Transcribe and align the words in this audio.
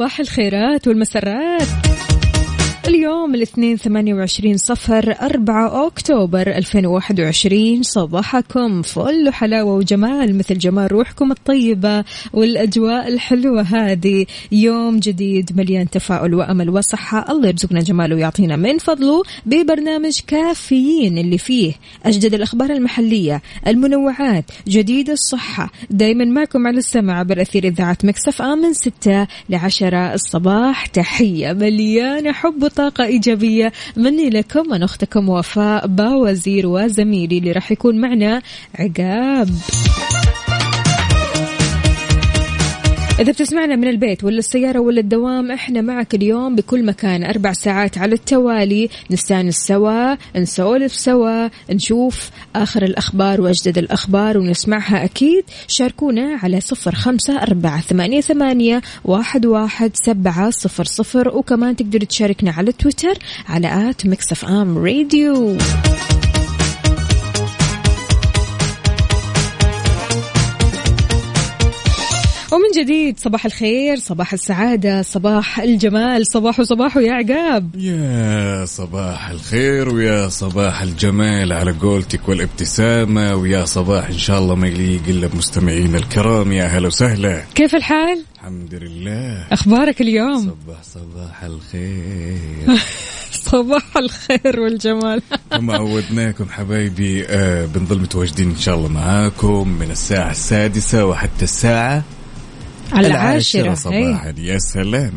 صباح 0.00 0.20
الخيرات 0.20 0.88
والمسرات. 0.88 1.89
اليوم 2.90 3.34
الاثنين 3.34 3.76
ثمانية 3.76 4.14
وعشرين 4.14 4.56
صفر 4.56 5.14
أربعة 5.22 5.86
أكتوبر 5.86 6.56
ألفين 6.56 6.86
وواحد 6.86 7.20
وعشرين 7.20 7.82
صباحكم 7.82 8.82
فل 8.82 9.28
وحلاوة 9.28 9.74
وجمال 9.74 10.38
مثل 10.38 10.58
جمال 10.58 10.92
روحكم 10.92 11.30
الطيبة 11.30 12.04
والأجواء 12.32 13.08
الحلوة 13.08 13.62
هذه. 13.62 14.26
يوم 14.52 14.98
جديد 14.98 15.50
مليان 15.56 15.90
تفاؤل 15.90 16.34
وأمل 16.34 16.70
وصحة. 16.70 17.32
الله 17.32 17.48
يرزقنا 17.48 17.80
جماله 17.80 18.16
ويعطينا 18.16 18.56
من 18.56 18.78
فضله 18.78 19.22
ببرنامج 19.46 20.20
كافيين 20.26 21.18
اللي 21.18 21.38
فيه 21.38 21.72
أجدد 22.04 22.34
الأخبار 22.34 22.70
المحلية 22.70 23.42
المنوعات 23.66 24.44
جديد 24.68 25.10
الصحة. 25.10 25.70
دايما 25.90 26.24
معكم 26.24 26.66
على 26.66 26.78
السمع 26.78 27.18
عبر 27.18 27.42
أثير 27.42 27.64
إذاعة 27.64 27.98
مكسف 28.04 28.42
آمن 28.42 28.72
ستة 28.74 29.26
لعشرة 29.48 30.14
الصباح. 30.14 30.86
تحية 30.86 31.52
مليانة 31.52 32.32
حب 32.32 32.64
طاقة 32.80 33.04
إيجابية. 33.04 33.72
مني 33.96 34.30
لكم 34.30 34.72
أنا 34.72 34.84
أختكم 34.84 35.28
وفاء 35.28 35.86
باوزير 35.86 36.66
وزميلي 36.66 37.38
اللي 37.38 37.52
راح 37.52 37.72
يكون 37.72 38.00
معنا 38.00 38.42
عقاب. 38.78 39.48
إذا 43.20 43.32
بتسمعنا 43.32 43.76
من 43.76 43.88
البيت 43.88 44.24
ولا 44.24 44.38
السيارة 44.38 44.78
ولا 44.78 45.00
الدوام 45.00 45.50
إحنا 45.50 45.80
معك 45.80 46.14
اليوم 46.14 46.56
بكل 46.56 46.84
مكان 46.84 47.24
أربع 47.24 47.52
ساعات 47.52 47.98
على 47.98 48.14
التوالي. 48.14 48.88
نستانس 49.10 49.56
سوا 49.56 50.14
نسولف 50.36 50.94
سوا 50.94 51.48
نشوف 51.70 52.30
آخر 52.56 52.82
الأخبار 52.82 53.40
وأجدد 53.40 53.78
الأخبار 53.78 54.38
ونسمعها 54.38 55.04
أكيد. 55.04 55.44
شاركونا 55.68 56.38
على 56.42 56.60
صفر 56.60 56.94
خمسة 56.94 57.42
أربعة 57.42 57.80
ثمانية, 57.80 58.20
ثمانية 58.20 58.82
واحد, 59.04 59.46
واحد 59.46 59.90
سبعة 59.94 60.50
صفر 60.50 60.84
صفر. 60.84 61.36
وكمان 61.36 61.76
تقدر 61.76 62.04
تشاركنا 62.04 62.50
على 62.50 62.72
تويتر 62.72 63.18
على 63.48 63.90
at 63.90 64.06
Mix 64.06 64.44
FM 64.44 64.78
Radio. 64.78 65.56
ومن 72.52 72.82
جديد 72.82 73.20
صباح 73.20 73.44
الخير 73.44 73.96
صباح 73.96 74.32
السعادة 74.32 75.02
صباح 75.02 75.60
الجمال 75.60 76.26
صباح 76.26 76.60
وصباح 76.60 76.96
يا 76.96 77.12
عقاب. 77.12 77.76
يا 77.76 78.64
صباح 78.64 79.28
الخير 79.28 79.88
ويا 79.94 80.28
صباح 80.28 80.82
الجمال 80.82 81.52
على 81.52 81.72
قولتك 81.72 82.28
والابتسامة 82.28 83.34
ويا 83.34 83.64
صباح 83.64 84.08
إن 84.08 84.18
شاء 84.18 84.38
الله 84.38 84.54
ما 84.54 84.68
يليق 84.68 85.00
إلا 85.08 85.26
بمستمعينا 85.26 85.98
الكرام. 85.98 86.52
يا 86.52 86.64
هلا 86.64 86.86
وسهلا. 86.86 87.42
كيف 87.54 87.74
الحال؟ 87.74 88.24
الحمد 88.34 88.74
لله. 88.74 89.46
أخبارك 89.52 90.00
اليوم؟ 90.00 90.40
صباح 90.40 90.82
صباح 90.82 91.44
الخير. 91.44 92.78
صباح 93.50 93.96
الخير 93.96 94.60
والجمال. 94.60 95.22
كما 95.52 95.74
عودناكم 95.74 96.44
حبايبي 96.50 97.24
آه 97.26 97.66
بنضل 97.66 97.98
متواجدين 98.00 98.50
إن 98.50 98.56
شاء 98.56 98.74
الله 98.74 98.88
معاكم 98.88 99.68
من 99.68 99.90
الساعة 99.90 100.30
السادسة 100.30 101.06
وحتى 101.06 101.42
الساعة 101.44 102.04
على 102.92 103.06
العاشرة 103.06 103.74
صباحا. 103.74 104.34
يا 104.38 104.58
سلام. 104.58 105.12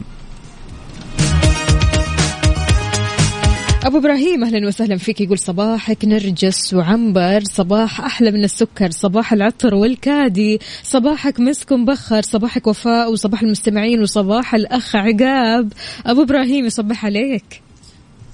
أبو 3.83 3.97
إبراهيم 3.97 4.43
أهلا 4.43 4.67
وسهلا 4.67 4.97
فيك. 4.97 5.21
يقول 5.21 5.39
صباحك 5.39 6.05
نرجس 6.05 6.73
وعنبر 6.73 7.43
صباح 7.43 8.01
أحلى 8.01 8.31
من 8.31 8.43
السكر 8.43 8.91
صباح 8.91 9.33
العطر 9.33 9.75
والكادي 9.75 10.59
صباحك 10.83 11.39
مسك 11.39 11.71
مبخر 11.71 12.21
صباحك 12.21 12.67
وفاء 12.67 13.11
وصباح 13.11 13.41
المستمعين 13.41 14.01
وصباح 14.01 14.55
الأخ 14.55 14.95
عقاب. 14.95 15.73
أبو 16.05 16.21
إبراهيم 16.23 16.65
يصبح 16.65 17.05
عليك. 17.05 17.61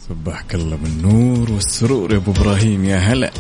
صبحك 0.10 0.56
الله 0.56 0.76
بالنور 0.76 1.52
والسرور 1.52 2.12
يا 2.12 2.18
أبو 2.18 2.32
إبراهيم 2.32 2.86
يا 2.86 2.98
هلا. 2.98 3.32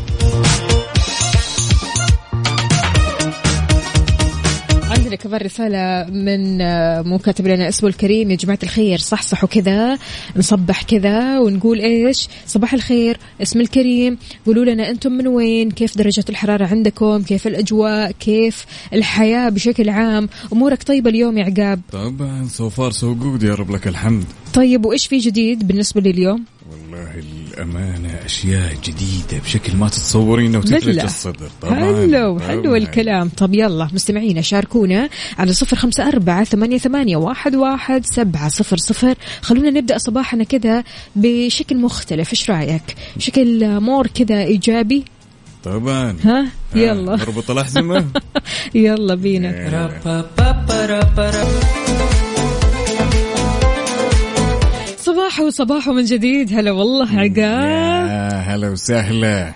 عندنا 5.09 5.23
كمان 5.23 5.41
رسالة 5.41 6.11
من 6.11 6.61
آه، 6.61 7.01
مو 7.01 7.17
كاتب 7.17 7.47
لنا 7.47 7.69
اسمه 7.69 7.89
الكريم. 7.89 8.31
يا 8.31 8.35
جماعة 8.35 8.59
الخير 8.63 8.97
صحصحوا 8.97 9.49
كذا 9.49 9.97
نصبح 10.35 10.83
كذا 10.83 11.39
ونقول 11.39 11.79
إيش؟ 11.79 12.27
صباح 12.47 12.73
الخير 12.73 13.17
اسم 13.41 13.61
الكريم. 13.61 14.17
قولوا 14.45 14.65
لنا 14.65 14.89
أنتم 14.89 15.11
من 15.11 15.27
وين؟ 15.27 15.71
كيف 15.71 15.97
درجة 15.97 16.25
الحرارة 16.29 16.65
عندكم؟ 16.67 17.21
كيف 17.21 17.47
الأجواء؟ 17.47 18.11
كيف 18.11 18.65
الحياة 18.93 19.49
بشكل 19.49 19.89
عام؟ 19.89 20.29
أمورك 20.53 20.83
طيبة 20.83 21.09
اليوم 21.09 21.37
يا 21.37 21.45
عقاب؟ 21.45 21.81
طبعا 21.91 22.47
so 22.47 22.69
far 22.69 22.91
so 22.91 23.15
good 23.15 23.43
يا 23.43 23.53
رب 23.53 23.71
لك 23.71 23.87
الحمد. 23.87 24.25
طيب 24.53 24.85
وإيش 24.85 25.07
في 25.07 25.17
جديد 25.17 25.67
بالنسبة 25.67 26.01
لي 26.01 26.09
اليوم 26.09 26.45
والله 26.71 27.11
الأمانة 27.59 28.19
أشياء 28.25 28.73
جديدة 28.83 29.43
بشكل 29.43 29.75
ما 29.75 29.89
تتصورينه 29.89 30.57
وتفرج 30.57 30.85
بالله. 30.85 31.03
الصدر. 31.03 31.49
طبعا 31.61 31.75
حلو 31.75 32.39
حلو. 32.39 32.75
الكلام. 32.75 33.29
طب 33.29 33.53
يلا 33.53 33.89
مستمعينا 33.93 34.41
شاركونا 34.41 35.09
على 35.37 35.53
صفر 35.53 35.75
خمسة 35.75 36.07
أربعة 36.07 36.43
ثمانية, 36.43 36.77
ثمانية 36.77 37.17
واحد, 37.17 37.55
واحد 37.55 38.05
سبعة 38.05 38.49
صفر 38.49 38.77
صفر. 38.77 39.15
خلونا 39.41 39.69
نبدأ 39.69 39.97
صباحنا 39.97 40.43
كذا 40.43 40.83
بشكل 41.15 41.77
مختلف. 41.77 42.31
إيش 42.31 42.49
رأيك؟ 42.51 42.95
شكل 43.17 43.79
مور 43.79 44.07
كذا 44.07 44.43
إيجابي؟ 44.43 45.05
طبعا. 45.63 46.17
ها؟ 46.23 46.45
يلا. 46.75 47.15
نربط 47.15 47.51
الأحزمة 47.51 48.05
يلا 48.75 49.15
بينا. 49.15 49.49
صباح 55.39 55.47
وصباح 55.47 55.87
من 55.87 56.03
جديد. 56.05 56.53
هلا 56.53 56.71
والله 56.71 57.07
عقاب. 57.19 58.43
هلا 58.47 58.69
وسهلا. 58.69 59.53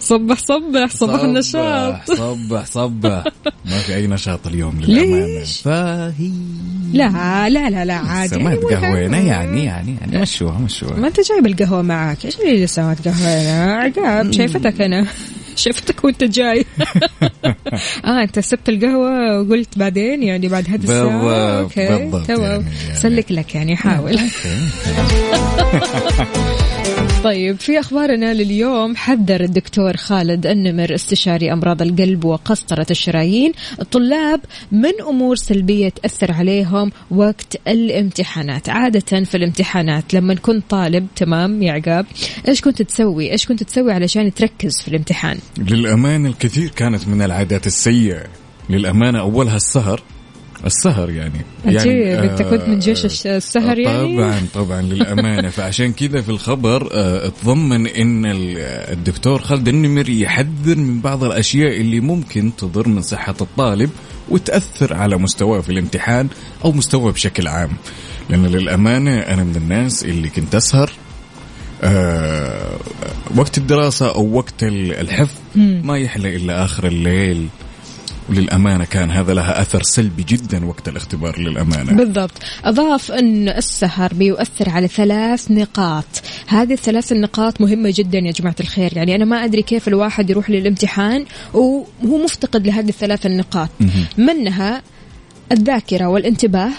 صبح 0.00 0.38
صبح 0.38 0.90
صباح 0.90 1.20
النشاط. 1.20 2.10
صبح 2.10 2.66
صبح. 2.66 3.24
ما 3.64 3.78
في 3.78 3.94
أي 3.96 4.06
نشاط 4.06 4.46
اليوم 4.46 4.78
للأمانة. 4.80 5.26
ليش؟ 5.38 5.60
فهي. 5.60 6.30
لا 6.92 7.48
لا 7.48 7.70
لا 7.70 7.84
لا 7.84 7.94
عادي. 7.94 8.38
ما 8.38 8.54
تقهوينا. 8.54 9.18
يعني 9.18 9.64
يعني 9.64 9.96
يعني 10.00 10.18
مشوها 10.20 10.58
مشوها. 10.58 10.96
ما 10.96 11.08
أنت 11.08 11.20
جايب 11.20 11.46
القهوة 11.46 11.82
معك. 11.82 12.24
إيش 12.24 12.36
اللي 12.40 12.64
لسه 12.64 12.82
ما 12.82 12.94
تقهوينا 12.94 13.74
عقاب 13.74 14.32
شايفتك 14.32 14.80
أنا. 14.80 15.06
شفتك 15.58 16.04
وانت 16.04 16.24
جاي. 16.24 16.64
آه 18.04 18.22
انت 18.22 18.38
سبت 18.38 18.68
القهوة 18.68 19.40
وقلت 19.40 19.78
بعدين 19.78 20.22
يعني 20.22 20.48
بعد 20.48 20.68
الساعة. 20.82 21.04
بالضبط، 21.04 21.62
أوكي 21.62 21.86
بالضبط 21.88 22.26
تمام. 22.26 22.40
يعني- 22.42 22.64
يعني. 22.86 22.98
سلك 22.98 23.32
لك 23.32 23.54
يعني 23.54 23.76
حاول. 23.76 24.18
طيب 27.26 27.60
في 27.60 27.80
أخبارنا 27.80 28.34
لليوم 28.34 28.96
حذر 28.96 29.40
الدكتور 29.40 29.96
خالد 29.96 30.46
النمر 30.46 30.94
استشاري 30.94 31.52
أمراض 31.52 31.82
القلب 31.82 32.24
وقسطرة 32.24 32.86
الشرايين. 32.90 33.52
الطلاب 33.80 34.40
من 34.72 34.92
أمور 35.08 35.36
سلبية 35.36 35.88
تأثر 35.88 36.32
عليهم 36.32 36.92
وقت 37.10 37.56
الامتحانات. 37.68 38.68
عادة 38.68 39.24
في 39.24 39.34
الامتحانات 39.34 40.14
لما 40.14 40.34
كنت 40.34 40.64
طالب 40.70 41.06
تمام 41.16 41.62
يا 41.62 41.72
عقاب 41.72 42.06
إيش 42.48 42.60
كنت 42.60 42.82
تسوي؟ 42.82 43.32
إيش 43.32 43.46
كنت 43.46 43.62
تسوي 43.62 43.92
علشان 43.92 44.34
تركز 44.34 44.80
في 44.80 44.88
الامتحان؟ 44.88 45.38
للأمانة 45.58 46.28
الكثير 46.28 46.68
كانت 46.68 47.08
من 47.08 47.22
العادات 47.22 47.66
السيئة. 47.66 48.24
للأمانة 48.70 49.20
أولها 49.20 49.56
السهر 49.56 50.02
السهر 50.66 51.10
يعني. 51.10 51.40
عجيب 51.64 51.92
يعني 51.96 52.30
انت 52.30 52.42
كنت 52.42 52.62
من 52.68 52.78
جيش 52.78 53.26
السهر 53.26 53.78
يعني؟ 53.78 54.16
طبعا 54.16 54.46
طبعا 54.54 54.82
للأمانة. 54.82 55.48
فعشان 55.48 55.92
كذا 55.92 56.20
في 56.22 56.28
الخبر 56.28 56.88
آه، 56.92 57.28
تضمن 57.42 57.86
أن 57.86 58.26
ال- 58.26 58.58
الدكتور 58.92 59.42
خالد 59.42 59.68
النمر 59.68 60.08
يحذر 60.08 60.76
من 60.76 61.00
بعض 61.00 61.24
الأشياء 61.24 61.80
اللي 61.80 62.00
ممكن 62.00 62.52
تضر 62.58 62.88
من 62.88 63.02
صحة 63.02 63.34
الطالب 63.40 63.90
وتأثر 64.28 64.94
على 64.94 65.16
مستواه 65.16 65.60
في 65.60 65.70
الامتحان 65.72 66.28
أو 66.64 66.72
مستواه 66.72 67.12
بشكل 67.12 67.48
عام. 67.48 67.70
لأن 68.30 68.46
للأمانة 68.46 69.18
أنا 69.18 69.44
من 69.44 69.56
الناس 69.56 70.04
اللي 70.04 70.28
كنت 70.28 70.54
أسهر 70.54 70.90
آه 71.82 72.76
وقت 73.36 73.58
الدراسة 73.58 74.14
أو 74.14 74.32
وقت 74.36 74.62
ال- 74.62 74.92
الحفظ 74.92 75.34
ما 75.56 75.98
يحلى 75.98 76.36
إلا 76.36 76.64
آخر 76.64 76.86
الليل. 76.86 77.46
وللأمانة 78.28 78.84
كان 78.84 79.10
هذا 79.10 79.34
لها 79.34 79.60
أثر 79.60 79.82
سلبي 79.82 80.22
جدا 80.22 80.66
وقت 80.66 80.88
الاختبار 80.88 81.38
للأمانة. 81.40 81.92
بالضبط. 81.92 82.32
أضاف 82.64 83.12
أن 83.12 83.48
السهر 83.48 84.14
بيؤثر 84.14 84.70
على 84.70 84.88
ثلاث 84.88 85.50
نقاط. 85.50 86.04
هذه 86.46 86.72
الثلاث 86.72 87.12
النقاط 87.12 87.60
مهمة 87.60 87.92
جدا 87.94 88.18
يا 88.18 88.32
جماعة 88.32 88.56
الخير. 88.60 88.96
يعني 88.96 89.14
أنا 89.14 89.24
ما 89.24 89.44
أدري 89.44 89.62
كيف 89.62 89.88
الواحد 89.88 90.30
يروح 90.30 90.50
للامتحان 90.50 91.24
وهو 91.54 91.84
مفتقد 92.24 92.66
لهذه 92.66 92.88
الثلاث 92.88 93.26
النقاط. 93.26 93.68
منها 94.18 94.82
الذاكرة 95.52 96.06
والانتباه 96.06 96.70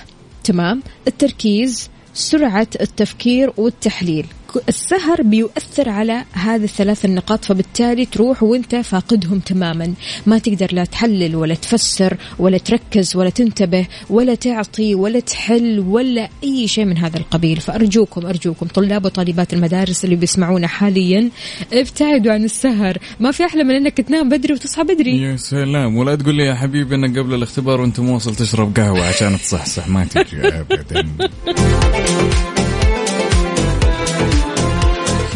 تمام. 0.43 0.83
التركيز 1.07 1.89
سرعة 2.13 2.67
التفكير 2.81 3.53
والتحليل. 3.57 4.25
السهر 4.69 5.21
بيؤثر 5.21 5.89
على 5.89 6.23
هذه 6.31 6.63
الثلاث 6.63 7.05
النقاط 7.05 7.45
فبالتالي 7.45 8.05
تروح 8.05 8.43
وانت 8.43 8.75
فاقدهم 8.75 9.39
تماما. 9.39 9.93
ما 10.25 10.37
تقدر 10.37 10.67
لا 10.71 10.85
تحلل 10.85 11.35
ولا 11.35 11.55
تفسر 11.55 12.17
ولا 12.39 12.57
تركز 12.57 13.15
ولا 13.15 13.29
تنتبه 13.29 13.87
ولا 14.09 14.35
تعطي 14.35 14.95
ولا 14.95 15.19
تحل 15.19 15.79
ولا 15.79 16.29
أي 16.43 16.67
شيء 16.67 16.85
من 16.85 16.97
هذا 16.97 17.17
القبيل. 17.17 17.57
فأرجوكم 17.59 18.25
أرجوكم 18.25 18.65
طلاب 18.65 19.05
وطالبات 19.05 19.53
المدارس 19.53 20.05
اللي 20.05 20.15
بيسمعونا 20.15 20.67
حاليا 20.67 21.29
ابتعدوا 21.73 22.33
عن 22.33 22.43
السهر. 22.43 22.97
ما 23.19 23.31
في 23.31 23.45
أحلى 23.45 23.63
من 23.63 23.75
إنك 23.75 23.97
تنام 23.97 24.29
بدري 24.29 24.53
وتصحى 24.53 24.83
بدري. 24.83 25.21
يا 25.21 25.37
سلام. 25.37 25.97
ولا 25.97 26.15
تقول 26.15 26.35
لي 26.35 26.45
يا 26.45 26.55
حبيبي 26.55 26.95
انك 26.95 27.19
قبل 27.19 27.33
الاختبار 27.33 27.81
وأنت 27.81 27.99
موصل 27.99 28.35
تشرب 28.35 28.75
قهوة 28.75 29.05
عشان 29.07 29.37
تصحصح. 29.37 29.87
ما 29.87 30.05
تجي 30.05 30.47
ابدا. 30.47 31.07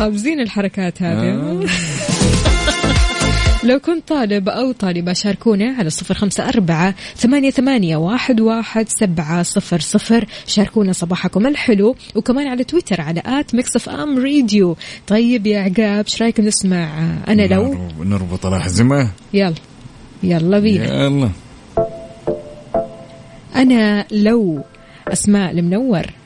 حافظين 0.01 0.39
الحركات 0.39 1.01
هذه. 1.01 1.29
آه. 1.29 1.65
لو 3.67 3.79
كنت 3.79 4.07
طالب 4.07 4.49
أو 4.49 4.71
طالبة 4.71 5.13
شاركونا 5.13 5.75
على 5.79 5.89
صفر 5.89 6.13
خمسة 6.13 6.49
أربعة 6.49 6.95
ثمانية, 7.15 7.49
ثمانية 7.49 7.97
واحد, 7.97 8.41
واحد 8.41 8.89
سبعة 8.89 9.43
صفر 9.43 9.79
صفر. 9.79 10.25
شاركونا 10.47 10.93
صباحكم 10.93 11.47
الحلو 11.47 11.95
وكمان 12.15 12.47
على 12.47 12.63
تويتر 12.63 13.01
على 13.01 13.21
at 13.25 13.55
Mix 13.55 13.75
FM 13.75 14.17
Radio. 14.17 14.77
طيب 15.07 15.47
يا 15.47 15.59
عقاب 15.59 16.05
إيش 16.05 16.21
رايك 16.21 16.39
نسمع؟ 16.39 16.89
أنا 17.27 17.41
لو. 17.41 17.89
نربط 17.99 18.45
الأحزمة 18.45 19.09
يلا. 19.33 19.55
يلا 20.23 20.59
بينا. 20.59 21.05
يلا. 21.05 21.29
أنا 23.55 24.05
لو. 24.11 24.63
أسماء 25.07 25.51
المنور. 25.51 26.20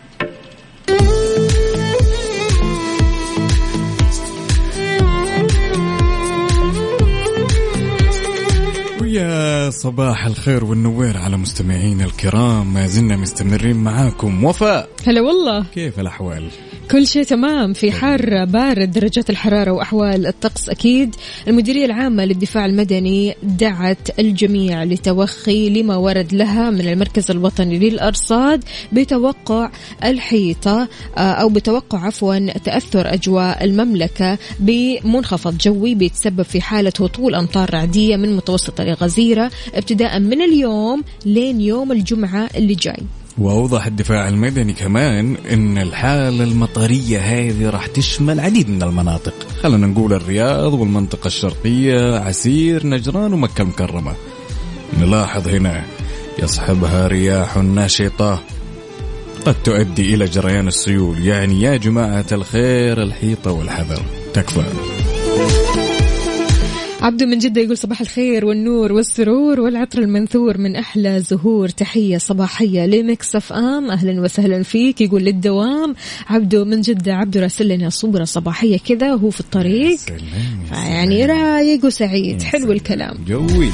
يا 9.15 9.69
صباح 9.69 10.25
الخير 10.25 10.65
والنوير 10.65 11.17
على 11.17 11.38
مستمعينا 11.38 12.06
الكرام. 12.06 12.73
ما 12.73 12.88
زلنا 12.88 13.15
مستمرين 13.15 13.75
معاكم. 13.75 14.44
وفاء 14.44 14.89
هلا 15.07 15.21
والله. 15.21 15.65
كيف 15.73 16.00
الأحوال؟ 16.00 16.47
كل 16.91 17.07
شيء 17.07 17.23
تمام. 17.23 17.73
في 17.73 17.91
حار 17.91 18.45
بارد 18.45 18.91
درجات 18.91 19.29
الحرارة 19.29 19.71
وأحوال 19.71 20.27
الطقس 20.27 20.69
أكيد. 20.69 21.15
المديرية 21.47 21.85
العامة 21.85 22.25
للدفاع 22.25 22.65
المدني 22.65 23.35
دعت 23.44 24.19
الجميع 24.19 24.83
لتوخي 24.83 25.69
لما 25.69 25.95
ورد 25.95 26.33
لها 26.33 26.69
من 26.69 26.81
المركز 26.88 27.31
الوطني 27.31 27.79
للأرصاد 27.79 28.63
بتوقع 28.94 29.71
الحيطة 30.03 30.88
آه، 31.17 31.19
أو 31.19 31.50
بتوقع 31.50 32.06
عفوا 32.06 32.57
تأثر 32.57 33.13
أجواء 33.13 33.63
المملكة 33.63 34.38
بمنخفض 34.59 35.57
جوي 35.57 35.95
بيتسبب 35.95 36.41
في 36.41 36.62
حالة 36.62 36.94
هطول 37.00 37.35
أمطار 37.35 37.73
رعدية 37.73 38.15
من 38.15 38.35
متوسطة 38.35 38.83
لغزيرة 39.06 39.52
ابتداء 39.74 40.19
من 40.19 40.42
اليوم 40.42 41.04
لين 41.25 41.62
يوم 41.62 41.92
الجمعة 41.92 42.50
اللي 42.56 42.75
جاي. 42.75 43.04
وأوضح 43.38 43.86
الدفاع 43.86 44.30
المدني 44.30 44.74
كمان 44.74 45.36
أن 45.52 45.78
الحالة 45.78 46.44
المطرية 46.44 47.19
هذه 47.19 47.69
راح 47.69 47.88
تشمل 47.88 48.40
عديد 48.40 48.69
من 48.69 48.84
المناطق. 48.84 49.34
خلينا 49.62 49.88
نقول 49.88 50.13
الرياض 50.13 50.74
والمنطقة 50.74 51.28
الشرقية 51.28 52.19
عسير 52.19 52.88
نجران 52.88 53.34
ومكة 53.34 53.62
المكرمة. 53.62 54.13
نلاحظ 55.00 55.48
هنا 55.48 55.84
يصحبها 56.44 57.08
رياح 57.08 57.58
نشطة 57.58 58.44
قد 59.46 59.56
تؤدي 59.63 60.16
إلى 60.16 60.25
جريان 60.25 60.68
السيول. 60.68 61.28
يعني 61.28 61.62
يا 61.62 61.78
جماعة 61.78 62.25
الخير 62.31 63.01
الحيطة 63.01 63.51
والحذر. 63.51 64.01
تكفى. 64.34 64.63
عبدو 67.06 67.25
من 67.25 67.38
جدة 67.38 67.62
يقول 67.62 67.78
صباح 67.78 68.02
الخير 68.02 68.46
والنور 68.46 68.94
والسرور 68.94 69.60
والعطر 69.60 70.00
المنثور 70.00 70.57
من 70.57 70.75
أحلى 70.75 71.19
زهور. 71.19 71.69
تحية 71.69 72.18
صباحية 72.18 72.86
ل 72.86 73.36
Mix 73.36 73.54
FM. 73.54 73.92
أهلا 73.92 74.22
وسهلا 74.22 74.63
فيك. 74.63 75.02
يقول 75.02 75.24
للدوام. 75.24 75.96
عبدو 76.30 76.66
من 76.66 76.81
جدة. 76.81 77.13
عبدو 77.13 77.40
راسل 77.40 77.68
لنا 77.68 77.90
صورة 77.90 78.24
صباحية 78.24 78.78
كذا 78.78 79.13
وهو 79.13 79.30
في 79.30 79.40
الطريق. 79.40 80.00
يعني 80.72 81.25
رأيق 81.25 81.86
وسعيد. 81.86 82.42
حلو 82.42 82.72
الكلام. 82.72 83.18
جوي. 83.28 83.69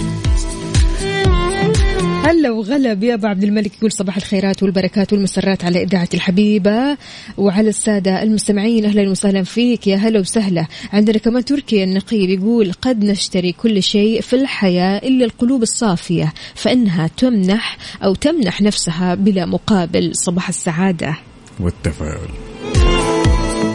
هلا 2.23 2.51
وغلب 2.51 3.03
يا 3.03 3.13
أبو 3.13 3.27
عبد 3.27 3.43
الملك 3.43 3.77
يقول 3.77 3.91
صباح 3.91 4.17
الخيرات 4.17 4.63
والبركات 4.63 5.13
والمسرات 5.13 5.65
على 5.65 5.83
إذاعة 5.83 6.09
الحبيبة 6.13 6.97
وعلى 7.37 7.69
السادة 7.69 8.23
المستمعين. 8.23 8.85
أهلا 8.85 9.09
وسهلا 9.09 9.43
فيك. 9.43 9.87
يا 9.87 9.95
هلا 9.95 10.19
وسهلا. 10.19 10.65
عندنا 10.93 11.17
كمان 11.17 11.45
تركي 11.45 11.83
النقيب 11.83 12.29
يقول 12.29 12.71
قد 12.81 13.03
نشتري 13.03 13.51
كل 13.51 13.83
شيء 13.83 14.21
في 14.21 14.35
الحياة 14.35 14.97
إلا 14.97 15.25
القلوب 15.25 15.61
الصافية 15.61 16.33
فإنها 16.55 17.07
تمنح 17.07 17.77
أو 18.03 18.15
تمنح 18.15 18.61
نفسها 18.61 19.15
بلا 19.15 19.45
مقابل. 19.45 20.11
صباح 20.15 20.49
السعادة. 20.49 21.17
والتفاؤل. 21.59 22.50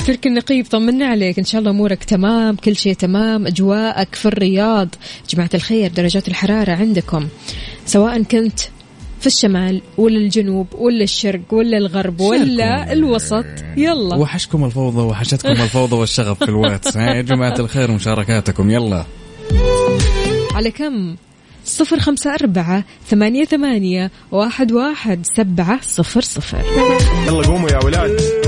تركي 0.06 0.28
النقيب 0.28 0.66
طمنا 0.66 1.06
عليك. 1.06 1.38
إن 1.38 1.44
شاء 1.44 1.58
الله 1.58 1.70
أمورك 1.70 2.04
تمام 2.04 2.56
كل 2.56 2.76
شيء 2.76 2.94
تمام. 2.94 3.46
أجواءك 3.46 4.14
في 4.14 4.26
الرياض. 4.26 4.88
جماعة 5.30 5.50
الخير 5.54 5.90
درجات 5.90 6.28
الحرارة 6.28 6.72
عندكم. 6.72 7.28
سواء 7.86 8.22
كنت 8.22 8.60
في 9.20 9.26
الشمال 9.26 9.82
ولا 9.98 10.16
الجنوب 10.16 10.66
ولا 10.74 11.02
الشرق 11.02 11.40
ولا 11.50 11.78
الغرب 11.78 12.20
ولا 12.20 12.92
الوسط. 12.92 13.44
يلا. 13.76 14.16
وحشكم 14.16 14.64
الفوضى 14.64 15.00
وحشتكم 15.00 15.62
الفوضى 15.62 15.96
والشغف 15.96 16.38
في 16.38 16.48
الواتس. 16.48 16.96
يا 17.16 17.22
جماعة 17.22 17.54
الخير 17.58 17.90
مشاركاتكم. 17.90 18.70
يلا. 18.70 19.04
على 20.54 20.70
كم؟ 20.70 21.16
صفر 21.64 21.98
خمسة 21.98 22.34
أربعة 22.34 22.84
ثمانية 23.08 23.44
ثمانية 23.44 24.10
واحد 24.32 24.72
واحد 24.72 25.26
سبعة 25.36 25.80
صفر 25.82 26.20
صفر. 26.20 26.64
يلا 27.26 27.46
قوموا 27.46 27.70
يا 27.70 27.84
ولاد. 27.84 28.45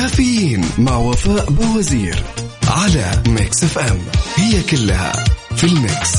كافيين 0.00 0.64
مع 0.78 0.96
وفاء 0.96 1.50
بوزير 1.50 2.22
على 2.68 3.22
Mix 3.28 3.64
FM. 3.64 3.98
هي 4.36 4.62
كلها 4.62 5.24
في 5.56 5.64
ال 5.64 5.74
mix. 5.74 6.12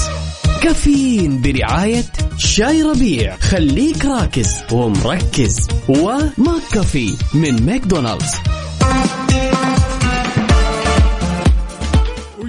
كافيين 0.64 1.42
برعاية 1.42 2.04
شاي 2.38 2.84
ربيع. 2.84 3.38
خليك 3.38 4.06
راكز 4.06 4.48
ومركز. 4.72 5.68
و 5.88 6.62
McCafé 6.72 7.14
من 7.34 7.66
ماكدونالدز. 7.66 8.32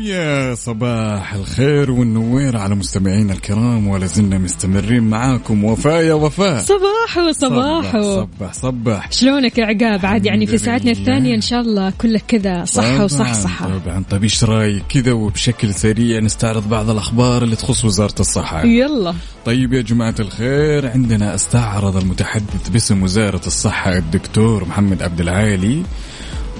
ويا 0.03 0.55
صباح 0.55 1.35
الخير 1.35 1.91
والنوير 1.91 2.57
على 2.57 2.75
مستمعينا 2.75 3.33
الكرام 3.33 3.89
ولا 3.89 4.07
زلنا 4.07 4.39
مستمرين 4.39 5.03
معاكم. 5.03 5.65
وفاء 5.65 6.03
يا 6.03 6.15
وفاء. 6.15 6.63
صباحو 6.63 7.33
صباحو 7.33 8.03
صبح 8.17 8.53
صبح 8.53 9.13
شلونك 9.13 9.59
يا 9.59 9.67
عقاب؟ 9.67 10.07
عاد 10.07 10.27
يعني 10.27 10.47
في 10.47 10.59
ساعتنا. 10.59 10.91
الثانية 10.91 11.35
إن 11.35 11.41
شاء 11.41 11.61
الله 11.61 11.93
كلك 11.99 12.23
كذا 12.29 12.65
صحة 12.65 13.05
وصحصحة. 13.05 13.79
طبعا. 13.79 14.05
طيب 14.11 14.23
إيش 14.23 14.45
رأيك 14.45 14.83
كذا 14.89 15.13
وبشكل 15.13 15.75
سريع 15.75 16.21
نستعرض 16.21 16.69
بعض 16.69 16.91
الأخبار 16.91 17.43
اللي 17.43 17.57
تخص 17.57 17.85
وزارة 17.85 18.21
الصحة؟ 18.21 18.65
يلا. 18.65 19.15
طيب 19.45 19.73
يا 19.73 19.83
جماعة 19.83 20.15
الخير 20.21 20.91
عندنا 20.91 21.35
استعرض 21.35 21.97
المتحدث 21.97 22.69
باسم 22.69 23.03
وزارة 23.03 23.47
الصحة 23.47 23.99
الدكتور 23.99 24.65
محمد 24.65 25.03
عبد 25.03 25.21
العالي. 25.21 25.83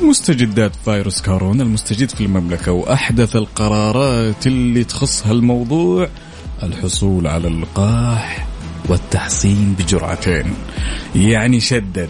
مستجدات 0.01 0.73
فيروس 0.85 1.23
كورونا 1.23 1.63
المستجد 1.63 2.09
في 2.11 2.21
المملكة 2.25 2.73
وأحدث 2.73 3.37
القرارات 3.37 4.47
اللي 4.47 4.85
تخص 4.85 5.27
هالموضوع 5.27 6.09
الحصول 6.63 7.27
على 7.27 7.49
اللقاح 7.49 8.47
والتحصين 8.89 9.75
بجرعتين. 9.79 10.55
يعني 11.15 11.61
شدد 11.61 12.09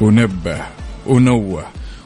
ونبه 0.00 0.60
ونوه 1.06 1.64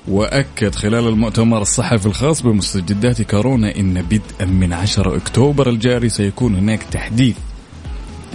وأكد 0.08 0.74
خلال 0.74 1.08
المؤتمر 1.08 1.62
الصحفي 1.62 2.06
الخاص 2.06 2.42
بمستجدات 2.42 3.22
كورونا 3.22 3.76
إن 3.76 4.02
بدءا 4.02 4.44
من 4.44 4.72
10 4.72 5.16
أكتوبر 5.16 5.68
الجاري 5.68 6.08
سيكون 6.08 6.54
هناك 6.54 6.82
تحديث 6.82 7.36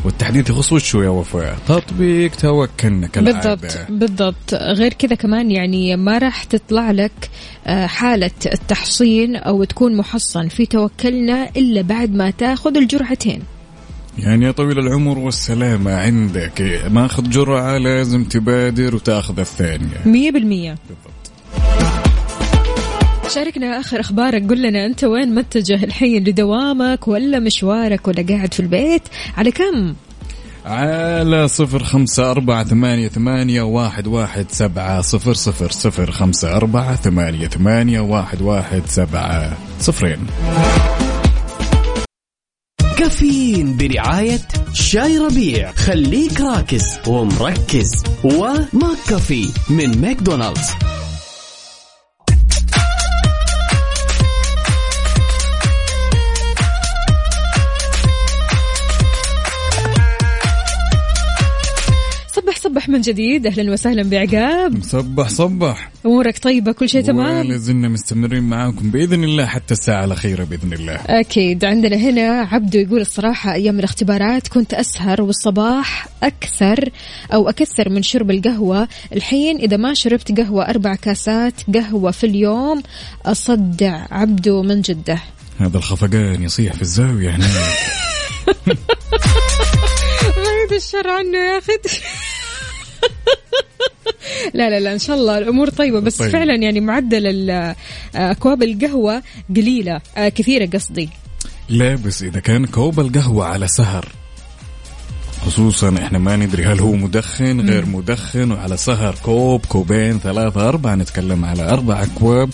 والتحديث 0.06 0.50
يخص 0.50 0.74
وشو 0.74 1.02
يا 1.02 1.10
وفاء. 1.10 1.58
تطبيق 1.68 2.36
توكلنا 2.36 3.08
كالعادة. 3.08 3.54
بالضبط 3.54 3.92
بالضبط. 3.92 4.54
غير 4.54 4.94
كذا 4.94 5.16
كمان 5.16 5.52
يعني 5.52 5.96
ما 5.96 6.18
راح 6.18 6.44
تطلع 6.44 6.92
لك 6.92 7.30
آه، 7.68 7.86
حالة 7.86 8.32
التحصين 8.46 9.36
أو 9.36 9.64
تكون 9.64 9.98
محصن 9.98 10.48
في 10.48 10.66
توكلنا 10.66 11.50
إلا 11.58 11.82
بعد 11.82 12.16
ما 12.16 12.30
تاخذ 12.30 12.78
الجرعتين. 12.78 13.42
يعني 14.18 14.46
يا 14.46 14.52
طويل 14.52 14.80
العمر 14.80 15.18
والسلامة 15.18 15.94
عندك. 15.94 16.82
ماخذ 16.92 17.30
جرعة 17.30 17.78
لازم 17.78 18.24
تبادر 18.24 18.96
وتاخذ 18.96 19.40
الثانية. 19.40 20.02
مية 20.06 20.32
بالمية. 20.32 20.76
شاركنا 23.30 23.80
آخر 23.80 24.00
أخبارك. 24.00 24.50
قل 24.50 24.62
لنا 24.62 24.86
أنت 24.86 25.04
وين 25.04 25.36
متجه 25.36 25.84
الحين 25.84 26.24
لدوامك 26.24 27.08
ولا 27.08 27.40
مشوارك 27.40 28.08
ولا 28.08 28.26
قاعد 28.30 28.54
في 28.54 28.60
البيت؟ 28.60 29.02
على 29.38 29.52
كم؟ 29.52 29.96
على 30.66 31.48
صفر 31.48 31.84
خمسة 31.84 32.32
أربعة 32.32 32.64
ثمانية, 32.64 33.08
ثمانية 33.08 33.62
واحد, 33.62 34.08
واحد 34.08 34.46
سبعة. 34.52 35.02
صفر 35.02 35.34
صفر 35.34 35.72
صفر 35.72 36.12
خمسة 36.12 36.56
أربعة 36.58 36.96
ثمانية, 36.96 37.48
ثمانية 37.48 38.00
واحد, 38.00 38.42
واحد 38.42 38.82
سبعة. 38.86 39.58
صفرين. 39.80 40.20
كافيين 42.98 43.78
برعاية 43.78 44.40
شاي 44.74 45.18
ربيع. 45.18 45.72
خليك 45.72 46.42
راكز 46.42 47.00
ومركز. 47.08 48.04
وماك 48.24 48.98
كافي 49.10 49.50
من 49.70 50.02
ماكدونالدز. 50.02 50.70
صبح 62.36 62.58
صبح 62.60 62.90
من 62.90 63.02
جديد. 63.02 63.48
أهلا 63.48 63.72
وسهلا 63.72 64.04
بعقاب. 64.04 64.84
صبح 64.84 65.30
صبح. 65.30 65.92
أمورك 66.06 66.38
طيبة 66.38 66.72
كل 66.72 66.90
شيء 66.90 67.02
تمام؟ 67.02 67.48
ولا 67.48 67.58
زلنا 67.58 67.88
مستمرين 67.88 68.44
معاكم 68.44 68.92
بإذن 68.92 69.24
الله 69.24 69.46
حتى 69.46 69.74
الساعة 69.74 70.06
الأخيرة 70.06 70.44
بإذن 70.44 70.74
الله. 70.74 70.94
أكيد. 70.94 71.66
عندنا 71.66 71.96
هنا 71.96 72.48
عبدو 72.52 72.80
يقول 72.80 73.02
الصراحة 73.02 73.54
أيام 73.54 73.80
الاختبارات 73.80 74.48
كنت 74.48 74.74
أسهر 74.74 75.22
والصباح 75.22 76.08
أكثر 76.24 76.90
أو 77.34 77.50
أكثر 77.50 77.90
من 77.90 78.04
شرب 78.04 78.32
القهوة. 78.32 78.88
الحين 79.14 79.58
إذا 79.58 79.78
ما 79.78 79.94
شربت 79.94 80.40
قهوة 80.40 80.70
أربع 80.70 80.96
كاسات 80.96 81.54
قهوة 81.74 82.12
في 82.12 82.26
اليوم 82.26 82.84
أصدع 83.26 84.06
عبدو 84.12 84.64
من 84.64 84.82
جدة. 84.82 85.20
هذا 85.60 85.78
الخفقان 85.78 86.44
يصيح 86.44 86.74
في 86.74 86.82
الزاوية 86.82 87.30
هناك. 87.30 87.50
بعيد 90.66 90.74
الشر 90.74 91.10
عنه 91.10 91.38
يا 91.38 91.58
أخي. 91.58 91.74
لا 94.54 94.70
لا 94.70 94.80
لا 94.80 94.94
إن 94.94 95.00
شاء 95.00 95.16
الله 95.16 95.38
الأمور 95.38 95.70
طيبة. 95.70 96.00
بس 96.00 96.18
طيب. 96.18 96.32
فعلا 96.32 96.56
يعني 96.56 96.80
معدل 96.80 97.50
اكواب 98.16 98.64
القهوة 98.64 99.24
قليلة. 99.56 100.02
آه، 100.18 100.30
كثيرة 100.30 100.66
قصدي. 100.66 101.10
لا 101.70 101.96
بس 101.96 102.24
إذا 102.24 102.40
كان 102.40 102.66
كوب 102.66 103.00
القهوة 103.00 103.46
على 103.46 103.68
سهر 103.68 104.08
خصوصا 105.46 105.96
إحنا 105.98 106.18
ما 106.20 106.36
ندري 106.36 106.66
هل 106.66 106.80
هو 106.80 106.92
مدخن 106.92 107.70
غير 107.70 107.86
مدخن 107.86 108.52
وعلى 108.52 108.78
سهر 108.78 109.16
كوب 109.24 109.66
كوبين 109.66 110.20
ثلاثة 110.20 110.70
أربعة 110.70 110.96
نتكلم 110.96 111.46
على 111.46 111.70
أربع 111.70 112.04
أكواب 112.04 112.50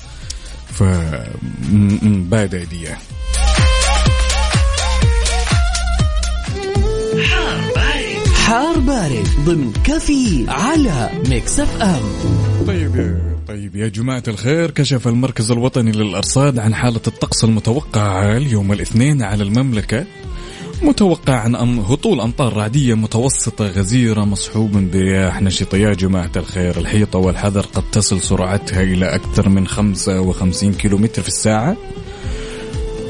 ف 0.71 0.83
بادئ 2.03 2.65
دي 2.65 2.87
حار 8.51 8.79
بارد 8.79 9.27
ضمن 9.45 9.73
كافيين 9.83 10.49
على 10.49 11.09
Mix 11.29 11.59
FM. 11.59 12.01
طيب 12.67 13.17
طيب 13.47 13.75
يا 13.75 13.87
جماعة 13.87 14.23
الخير 14.27 14.71
كشف 14.71 15.07
المركز 15.07 15.51
الوطني 15.51 15.91
للأرصاد 15.91 16.59
عن 16.59 16.75
حالة 16.75 17.01
الطقس 17.07 17.43
المتوقعة 17.43 18.37
اليوم 18.37 18.71
الاثنين 18.71 19.23
على 19.23 19.43
المملكة 19.43 20.05
متوقع 20.81 21.35
عن 21.35 21.55
أم 21.55 21.79
هطول 21.79 22.21
أمطار 22.21 22.53
رعدية 22.53 22.93
متوسطة 22.93 23.67
غزيرة 23.67 24.25
مصحوب 24.25 24.71
برياح 24.71 25.41
نشطة 25.41 25.77
يا 25.77 25.93
جماعة 25.93 26.31
الخير 26.35 26.77
الحيطة 26.77 27.19
والحذر 27.19 27.65
قد 27.65 27.83
تصل 27.91 28.21
سرعتها 28.21 28.83
إلى 28.83 29.15
أكثر 29.15 29.49
من 29.49 29.67
55 29.67 30.73
كيلومتر 30.73 31.21
في 31.21 31.27
الساعة. 31.27 31.77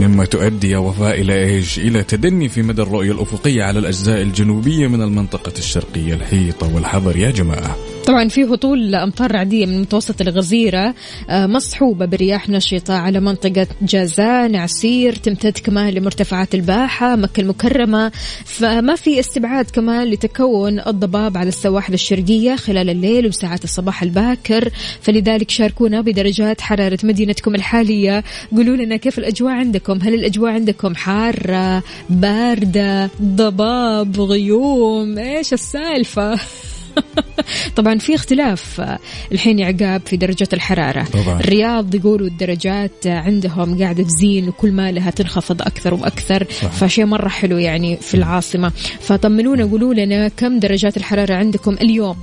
مما 0.01 0.25
تؤدي 0.25 0.69
يا 0.69 0.77
وفاء 0.77 1.21
إلى 1.21 1.43
إيش؟ 1.43 1.79
إلى 1.79 2.03
تدني 2.03 2.49
في 2.49 2.61
مدى 2.61 2.81
الرؤية 2.81 3.11
الأفقية 3.11 3.63
على 3.63 3.79
الأجزاء 3.79 4.21
الجنوبية 4.21 4.87
من 4.87 5.01
المنطقة 5.01 5.53
الشرقية 5.57 6.13
الحيطة 6.13 6.75
والحذر 6.75 7.17
يا 7.17 7.31
جماعة 7.31 7.75
طبعا 8.05 8.27
في 8.27 8.43
هطول 8.43 8.95
أمطار 8.95 9.31
رعدية 9.31 9.65
من 9.65 9.81
متوسط 9.81 10.21
الغزيرة 10.21 10.95
آه، 11.29 11.45
مصحوبة 11.45 12.05
برياح 12.05 12.49
نشطه 12.49 12.93
على 12.93 13.19
منطقة 13.19 13.67
جازان 13.81 14.55
عسير 14.55 15.15
تمتد 15.15 15.57
كمان 15.57 15.93
لمرتفعات 15.93 16.55
الباحة 16.55 17.15
مكة 17.15 17.41
المكرمة. 17.41 18.11
فما 18.45 18.95
في 18.95 19.19
استبعاد 19.19 19.65
كمان 19.65 20.07
لتكون 20.07 20.79
الضباب 20.79 21.37
على 21.37 21.49
السواحل 21.49 21.93
الشرقية 21.93 22.55
خلال 22.55 22.89
الليل 22.89 23.27
وساعات 23.27 23.63
الصباح 23.63 24.03
الباكر. 24.03 24.69
فلذلك 25.01 25.49
شاركونا 25.49 26.01
بدرجات 26.01 26.61
حرارة 26.61 26.99
مدينتكم 27.03 27.55
الحالية. 27.55 28.23
قولوا 28.55 28.75
لنا 28.75 28.95
كيف 28.95 29.19
الأجواء 29.19 29.53
عندكم؟ 29.53 29.99
هل 30.01 30.13
الأجواء 30.13 30.51
عندكم 30.51 30.95
حارة 30.95 31.83
باردة 32.09 33.09
ضباب 33.21 34.21
غيوم؟ 34.21 35.17
إيش 35.17 35.53
السالفة؟ 35.53 36.39
طبعا 37.77 37.97
في 37.97 38.15
اختلاف 38.15 38.81
الحين 39.31 39.61
عقاب 39.61 40.01
في 40.05 40.17
درجة 40.17 40.47
الحرارة. 40.53 41.03
طبعاً. 41.03 41.39
الرياض 41.39 41.95
يقولوا 41.95 42.27
الدرجات 42.27 43.07
عندهم 43.07 43.79
قاعدة 43.79 44.03
تزين 44.03 44.47
وكل 44.47 44.71
ما 44.71 44.91
لها 44.91 45.11
تنخفض 45.11 45.61
أكثر 45.61 45.93
وأكثر 45.93 46.47
صح. 46.61 46.71
فشيء 46.71 47.05
مرة 47.05 47.27
حلو 47.27 47.57
يعني 47.57 47.97
في 47.97 48.13
العاصمة. 48.13 48.71
فطمنونا 48.99 49.63
قولوا 49.63 49.93
لنا 49.93 50.27
كم 50.27 50.59
درجات 50.59 50.97
الحرارة 50.97 51.33
عندكم 51.33 51.73
اليوم؟ 51.73 52.15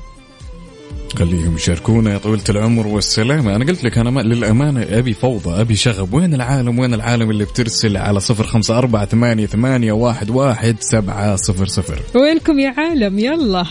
خليهم 1.18 1.56
يشاركونا 1.56 2.12
يا 2.12 2.18
طويلة 2.18 2.42
العمر 2.48 2.87
والسلامة 2.87 3.56
أنا 3.56 3.64
قلت 3.64 3.84
لك 3.84 3.98
أنا 3.98 4.10
ما 4.10 4.20
للأمانة 4.20 4.87
أبي 4.90 5.12
فوضى 5.12 5.60
أبي 5.60 5.76
شغب. 5.76 6.14
وين 6.14 6.34
العالم؟ 6.34 6.78
وين 6.78 6.94
العالم 6.94 7.30
اللي 7.30 7.44
بترسل 7.44 7.96
على 7.96 8.20
صفر 8.20 8.44
خمسة 8.44 8.78
أربعة 8.78 9.06
ثمانية, 9.06 9.46
ثمانية 9.46 9.92
واحد, 9.92 10.30
واحد 10.30 10.76
سبعة 10.80 11.37
صفر 11.37 11.66
صفر؟ 11.66 12.00
وينكم 12.14 12.58
يا 12.58 12.75
عالم؟ 12.78 13.18
يلا. 13.18 13.64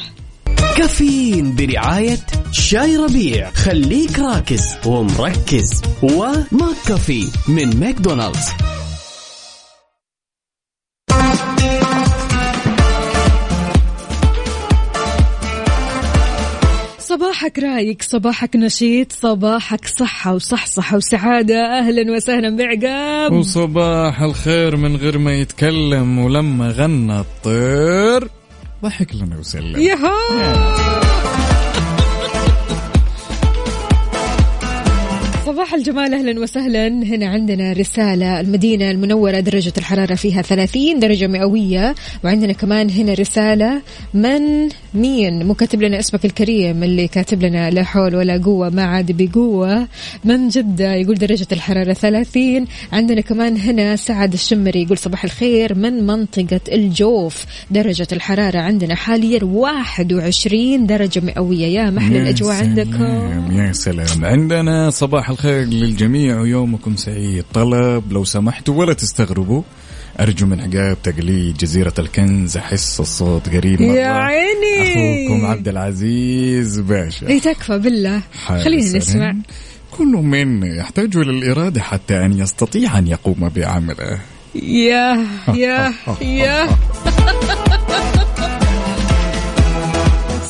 كافيين 0.78 1.56
برعاية 1.56 2.18
شاي 2.52 2.98
ربيع. 2.98 3.52
خليك 3.52 4.20
راكز 4.20 4.76
ومركز. 4.86 5.82
وماك 6.04 6.76
كافي 6.88 7.28
من 7.48 7.80
ماكدونالدز. 7.80 8.48
صباحك 17.00 17.60
رايق 17.60 18.02
صباحك 18.02 18.56
نشيط 18.56 19.12
صباحك 19.12 19.86
صحة 19.88 20.34
وصحصحة 20.34 20.98
وسعادة. 20.98 21.80
أهلا 21.80 22.12
وسهلا 22.12 22.58
بعقاب. 22.58 23.34
وصباح 23.34 24.22
الخير 24.22 24.76
من 24.76 24.96
غير 24.96 25.18
ما 25.18 25.34
يتكلم 25.34 26.20
ولما 26.20 26.70
غنى 26.72 27.20
الطير. 27.20 28.37
ضحك 28.84 29.16
لنا 29.16 29.38
وسلم. 29.38 29.82
يهو 29.82 31.07
صباح 35.58 35.74
الجمال 35.74 36.14
أهلا 36.14 36.40
وسهلا. 36.40 36.88
هنا 36.88 37.28
عندنا 37.28 37.74
رسالة 37.74 38.40
المدينة 38.40 38.92
المنورة 38.92 39.40
درجة 39.40 39.74
الحرارة 39.78 40.16
فيها 40.16 40.42
30 40.42 41.00
درجة 41.00 41.28
مئوية. 41.28 41.96
وعندنا 42.24 42.54
كمان 42.54 42.90
هنا 42.90 43.14
رسالة 43.14 43.82
من 44.14 44.70
مين؟ 44.94 45.46
مو 45.46 45.54
كاتب 45.54 45.82
لنا 45.82 46.00
اسمك 46.00 46.26
الكريم 46.26 46.84
اللي 46.84 47.08
كاتب 47.08 47.44
لنا 47.44 47.70
لا 47.70 47.84
حول 47.84 48.16
ولا 48.16 48.42
قوة 48.46 48.70
ما 48.70 48.84
عاد 48.84 49.12
بقوة. 49.12 49.88
من 50.26 50.48
جدة؟ 50.48 50.94
يقول 50.94 51.16
درجة 51.16 51.48
الحرارة 51.52 51.94
30 51.94 52.66
عندنا 52.94 53.22
كمان 53.22 53.58
هنا 53.58 53.96
سعد 53.96 54.34
الشمري 54.34 54.84
يقول 54.84 54.98
صباح 54.98 55.24
الخير. 55.24 55.76
من 55.76 56.08
منطقة 56.08 56.62
الجوف؟ 56.72 57.46
درجة 57.72 58.08
الحرارة 58.12 58.60
عندنا 58.60 58.96
حاليا 58.96 59.44
21 59.44 60.86
درجة 60.86 61.22
مئوية. 61.26 61.68
يا 61.68 61.90
محل 61.90 62.18
الأجواء 62.18 62.56
عندكم؟ 62.56 63.52
يا 63.52 63.72
سلام. 63.72 64.26
عندنا 64.26 64.90
صباح 64.90 65.30
الخير. 65.30 65.47
للجميع 65.48 66.42
ويومكم 66.42 66.96
سعيد. 66.96 67.46
طلب 67.54 68.04
لو 68.12 68.24
سمحتوا 68.24 68.76
ولا 68.76 68.94
تستغربوا. 68.94 69.62
أرجو 70.20 70.46
من 70.46 70.62
عقاب 70.62 70.98
تقليد 71.04 71.58
جزيرة 71.58 71.94
الكنز 72.00 72.58
أحس 72.58 73.00
الصوت 73.00 73.50
قريب 73.50 73.82
مرة. 73.82 73.96
يا 73.96 74.08
عيني! 74.08 75.28
أخوكم 75.28 75.46
عبد 75.46 75.68
العزيز 75.68 76.80
باشا. 76.80 77.28
إي 77.28 77.40
تكفى 77.40 77.78
بالله. 77.78 78.22
خلينا. 78.46 78.98
نسمع. 78.98 79.36
كل 79.92 80.08
منا 80.08 80.76
يحتاج 80.76 81.18
إلى 81.18 81.32
الإرادة 81.32 81.82
حتى 81.82 82.26
أن 82.26 82.40
يستطيع 82.40 82.98
أن 82.98 83.08
يقوم 83.08 83.50
بعمله. 83.56 84.20
يا 84.56 85.26
يا 85.54 85.94
يا 86.22 86.70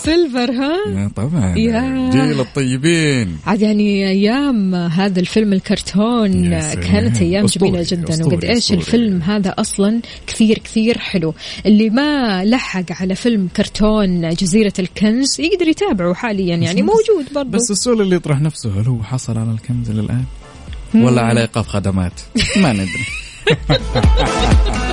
سيلفر 0.07 0.51
ها 0.51 1.11
طبعا. 1.15 1.57
يا. 1.57 2.09
جيل 2.09 2.39
الطيبين. 2.39 3.37
عاد 3.45 3.61
يعني 3.61 4.09
أيام 4.09 4.75
هذا 4.75 5.19
الفيلم 5.19 5.53
الكرتون. 5.53 6.49
كانت 6.59 7.21
أيام 7.21 7.45
أسطوري، 7.45 7.71
جميلة 7.71 7.85
جدا. 7.87 8.13
أسطوري، 8.13 8.35
وقد 8.35 8.45
إيش 8.45 8.57
أسطوري. 8.57 8.79
الفيلم 8.79 9.21
هذا 9.21 9.49
أصلا 9.57 10.01
كثير 10.27 10.57
كثير 10.57 10.97
حلو. 10.97 11.33
اللي 11.65 11.89
ما 11.89 12.45
لحق 12.45 12.91
على 12.91 13.15
فيلم 13.15 13.47
كرتون 13.57 14.29
جزيرة 14.29 14.73
الكنز 14.79 15.39
يقدر 15.39 15.67
يتابعه 15.67 16.13
حاليا 16.13 16.55
يعني 16.55 16.81
موجود 16.81 17.33
برضو. 17.35 17.49
بس 17.49 17.71
السؤال 17.71 18.01
اللي 18.01 18.15
يطرح 18.15 18.41
نفسه 18.41 18.81
هل 18.81 18.85
هو 18.85 19.03
حصل 19.03 19.37
على 19.37 19.51
الكنز 19.51 19.91
للآن؟ 19.91 20.23
ولا 20.95 21.21
على 21.21 21.41
إيقاف 21.41 21.67
خدمات؟ 21.67 22.13
ما 22.57 22.73
ندري. 22.73 23.05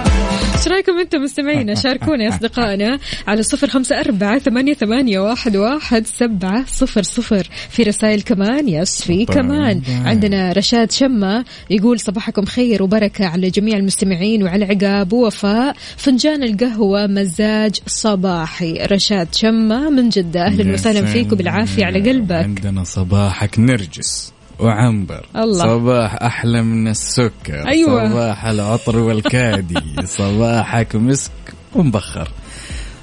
إيش 0.64 0.72
رأيكم 0.72 0.98
أنتم 0.98 1.22
مستمعينا 1.22 1.74
شاركونا 1.82 2.24
يا 2.24 2.28
أصدقائنا 2.28 2.98
على 3.26 3.42
صفر 3.42 3.66
خمسة 3.66 4.00
أربعة 4.00 4.38
ثمانية, 4.38 4.74
ثمانية 4.74 5.18
واحد, 5.18 5.56
واحد 5.56 6.06
سبعة 6.06 6.64
صفر 6.66 7.02
صفر. 7.02 7.48
في 7.70 7.82
رسائل 7.82 8.22
كمان؟ 8.22 8.68
يس 8.68 9.02
في. 9.02 9.24
كمان. 9.24 9.82
عندنا 10.04 10.52
رشاد 10.52 10.92
شمة 10.92 11.44
يقول 11.70 12.00
صباحكم 12.00 12.44
خير 12.44 12.82
وبركة 12.82 13.26
على 13.26 13.50
جميع 13.50 13.76
المستمعين 13.76 14.42
وعلى 14.42 14.64
عقاب 14.64 15.12
ووفاء 15.12 15.76
فنجان 15.96 16.42
القهوة 16.42 17.06
مزاج 17.06 17.76
صباحي. 17.86 18.72
رشاد 18.72 19.34
شمة 19.34 19.90
من 19.90 20.08
جدة. 20.08 20.46
أهلا 20.46 20.68
يا 20.68 20.74
وسهلا 20.74 21.04
فيك 21.04 21.22
سلام. 21.22 21.32
وبالعافية 21.32 21.84
على 21.84 22.10
قلبك. 22.10 22.32
عندنا 22.32 22.84
صباحك 22.84 23.58
نرجس. 23.58 24.34
وعنبر. 24.64 25.26
الله. 25.36 25.64
صباح 25.64 26.14
أحلى 26.14 26.62
من 26.62 26.88
السكر. 26.88 27.68
أيوة. 27.68 28.08
صباح 28.08 28.44
العطر 28.44 28.98
والكادي. 28.98 29.84
صباحك 30.18 30.96
مسك 30.96 31.32
ومبخر. 31.74 32.28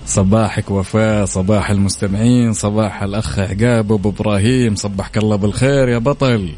صباحك 0.06 0.72
وفاء 0.72 1.26
صباح 1.26 1.70
المستمعين 1.70 2.54
صباح 2.54 3.04
الأخ 3.04 3.40
عقاب 3.40 3.92
أبو 3.92 4.10
إبراهيم 4.10 4.76
صبحك 4.76 5.18
الله 5.18 5.36
بالخير 5.36 5.90
يا 5.90 5.98
بطل. 5.98 6.50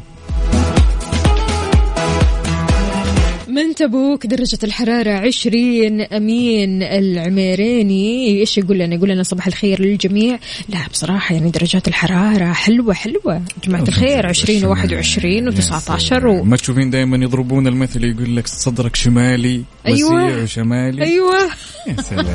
من 3.54 3.74
تبوك 3.74 4.26
درجة 4.26 4.58
الحرارة 4.64 5.10
20 5.10 6.00
أمين 6.00 6.82
العميريني. 6.82 8.40
إيش 8.40 8.58
يقول 8.58 8.78
لنا؟ 8.78 8.94
يقول 8.94 9.08
لنا 9.08 9.22
صباح 9.22 9.46
الخير 9.46 9.82
للجميع. 9.82 10.38
لا 10.68 10.78
بصراحة 10.92 11.34
يعني 11.34 11.50
درجات 11.50 11.88
الحرارة 11.88 12.52
حلوة 12.52 12.94
حلوة. 12.94 13.42
جماعة 13.64 13.82
الخير 13.82 14.26
20 14.26 14.60
و21 14.60 15.54
و19 15.54 16.24
و... 16.24 16.44
ما 16.44 16.56
تشوفين 16.56 16.90
دائما 16.90 17.16
يضربون 17.16 17.66
المثل 17.66 18.04
يقول 18.04 18.36
لك 18.36 18.46
صدرك 18.46 18.96
شمالي 18.96 19.62
أيوة. 19.86 20.24
وسيع 20.24 20.42
وشمالي. 20.42 21.02
أيوة. 21.02 21.38
يا 21.86 22.02
سلام. 22.02 22.26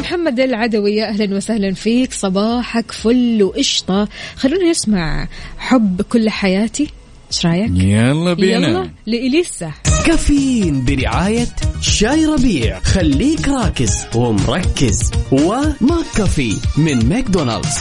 محمد 0.00 0.40
العدوي 0.40 0.94
يا 0.94 1.08
أهلا 1.08 1.36
وسهلا 1.36 1.74
فيك. 1.74 2.12
صباحك 2.12 2.92
فل 2.92 3.42
وقشطة. 3.42 4.08
خلونا 4.36 4.70
نسمع 4.70 5.28
حب 5.58 6.02
كل 6.02 6.30
حياتي. 6.30 6.88
إيش 7.30 7.46
رأيك؟ 7.46 7.70
يلا 7.74 8.32
بينا. 8.32 8.68
يلا 8.68 8.90
لإليسا. 9.06 9.72
كافيين 10.06 10.84
برعاية 10.84 11.46
شاي 11.80 12.26
ربيع. 12.26 12.80
خليك 12.80 13.48
راكز 13.48 14.04
ومركز. 14.14 15.10
و 15.32 16.06
McCafé 16.16 16.56
من 16.76 17.08
ماكدونالدز. 17.08 17.78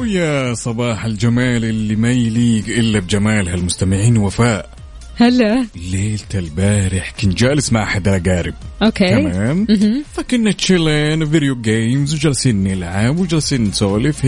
ويا 0.00 0.54
صباح 0.54 1.04
الجمال 1.04 1.64
اللي 1.64 1.96
ما 1.96 2.12
يليق 2.12 2.64
إلا 2.68 3.00
بجمالها 3.00 3.54
المستمعين. 3.54 4.16
وفاء. 4.18 4.73
هلا. 5.16 5.66
ليلة 5.76 6.18
البارح 6.34 7.12
كنت 7.20 7.38
جالس 7.38 7.72
مع 7.72 7.82
احد 7.82 8.08
الاقارب 8.08 8.54
أوكي. 8.82 9.08
تمام. 9.08 9.66
فكنا 10.14 10.52
chilling 10.52 11.30
video 11.30 11.60
games 11.60 12.14
وجالسين 12.14 12.64
نلعب 12.64 13.18
وجالسين 13.18 13.64
نسولف 13.64 14.20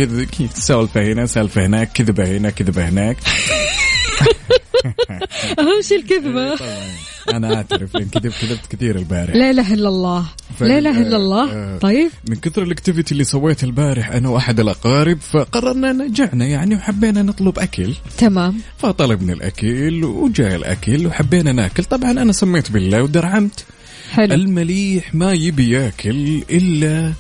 سالفة 0.55 1.03
هنا 1.13 1.27
سالفة 1.27 1.67
هناك 1.67 1.93
كذبة 1.93 2.37
هنا 2.37 2.51
كذبة 2.51 2.89
هناك. 2.89 3.17
اهم 5.61 5.83
شيء 5.83 5.99
الكذبة. 5.99 6.57
طبعا. 6.57 7.37
أنا 7.37 7.55
أعترف. 7.55 7.95
لأن 7.95 8.09
كذبت 8.09 8.35
كذبت 8.43 8.67
كثير 8.71 8.97
البارح. 8.97 9.35
لا 9.35 9.51
إله 9.51 9.75
إلا 9.75 9.89
الله. 9.89 10.25
لا 10.61 10.79
إله 10.79 10.99
إلا 11.03 11.17
الله. 11.17 11.53
آه. 11.53 11.79
طيب. 11.79 12.11
من 12.29 12.37
كثر 12.37 12.63
الأكتيفيتي 12.63 13.13
اللي 13.13 13.25
سويته 13.25 13.65
البارح 13.65 14.11
أنا 14.11 14.29
وأحد 14.29 14.61
الأقارب 14.61 15.19
فقررنا 15.21 15.93
نرجعنا 15.93 16.47
يعني 16.47 16.75
وحبينا 16.75 17.23
نطلب 17.23 17.59
أكل. 17.59 17.95
تمام. 18.19 18.61
فطلبنا 18.79 19.33
الأكل 19.33 20.05
وجاء 20.05 20.55
الأكل 20.55 21.07
وحبينا 21.07 21.53
نأكل. 21.53 21.85
طبعا 21.85 22.11
أنا 22.11 22.33
سميت 22.33 22.71
بالله 22.71 23.03
ودرعمت. 23.03 23.65
حلو. 24.13 24.35
المليح 24.35 25.15
ما 25.15 25.33
يبي 25.33 25.71
يأكل 25.71 26.43
إلا 26.51 27.13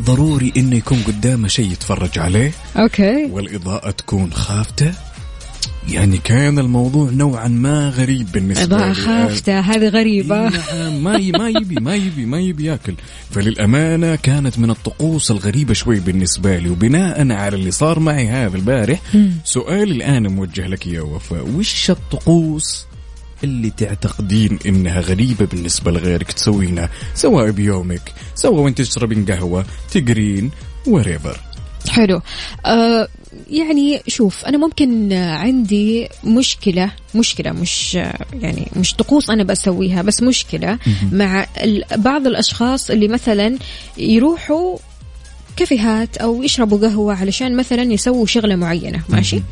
ضروري 0.00 0.52
إنه 0.56 0.76
يكون 0.76 1.02
قدامه 1.06 1.48
شيء 1.48 1.72
يتفرج 1.72 2.18
عليه. 2.18 2.52
أوكي. 2.76 3.24
والإضاءة 3.30 3.90
تكون 3.90 4.32
خافتة. 4.32 4.92
يعني 5.88 6.18
كان 6.18 6.58
الموضوع 6.58 7.10
نوعا 7.10 7.48
ما 7.48 7.88
غريب 7.88 8.32
بالنسبة 8.32 8.86
لي 8.86 8.94
خافتة 8.94 9.60
هذه 9.60 9.88
غريبة. 9.88 10.48
نعم 10.48 11.04
ما 11.04 11.18
ما 11.18 11.48
يبي 11.48 11.74
ما 11.74 11.94
يبي 11.94 12.26
ما 12.26 12.40
يبي 12.40 12.64
ياكل. 12.64 12.94
فللأمانة 13.30 14.14
كانت 14.16 14.58
من 14.58 14.70
الطقوس 14.70 15.30
الغريبة 15.30 15.74
شوي 15.74 16.00
بالنسبة 16.00 16.58
لي. 16.58 16.70
وبناء 16.70 17.32
على 17.32 17.56
اللي 17.56 17.70
صار 17.70 18.00
معي 18.00 18.28
هذا 18.28 18.56
البارح 18.56 19.00
سؤالي 19.44 19.92
الآن 19.92 20.26
موجه 20.26 20.66
لك 20.66 20.86
يا 20.86 21.00
وفاء. 21.00 21.48
وش 21.48 21.90
الطقوس 21.90 22.86
اللي 23.44 23.70
تعتقدين 23.70 24.58
إنها 24.66 25.00
غريبة 25.00 25.46
بالنسبة 25.46 25.90
لغيرك 25.90 26.32
تسوينها؟ 26.32 26.90
سواء 27.14 27.50
بيومك 27.50 28.12
سواء 28.34 28.54
وأنت 28.54 28.80
تشربين 28.80 29.24
قهوة 29.24 29.64
تقرين 29.92 30.50
وريفر 30.86 31.40
حلو. 31.88 32.20
آه 32.66 33.08
يعني 33.50 34.02
شوف 34.06 34.44
أنا 34.44 34.58
ممكن 34.58 35.12
عندي 35.12 36.08
مشكلة 36.24 36.90
مشكلة 37.14 37.52
مش 37.52 37.94
يعني 38.34 38.70
مش 38.76 38.94
طقوس 38.94 39.30
أنا 39.30 39.44
بسويها 39.44 40.02
بس 40.02 40.22
مشكلة 40.22 40.78
مع 41.12 41.46
بعض 41.96 42.26
الأشخاص 42.26 42.90
اللي 42.90 43.08
مثلا 43.08 43.58
يروحوا 43.98 44.78
كافيهات 45.56 46.16
أو 46.16 46.42
يشربوا 46.42 46.78
قهوة 46.78 47.14
علشان 47.14 47.56
مثلا 47.56 47.82
يسووا 47.82 48.26
شغلة 48.26 48.56
معينة 48.56 49.02
ماشي؟ 49.08 49.42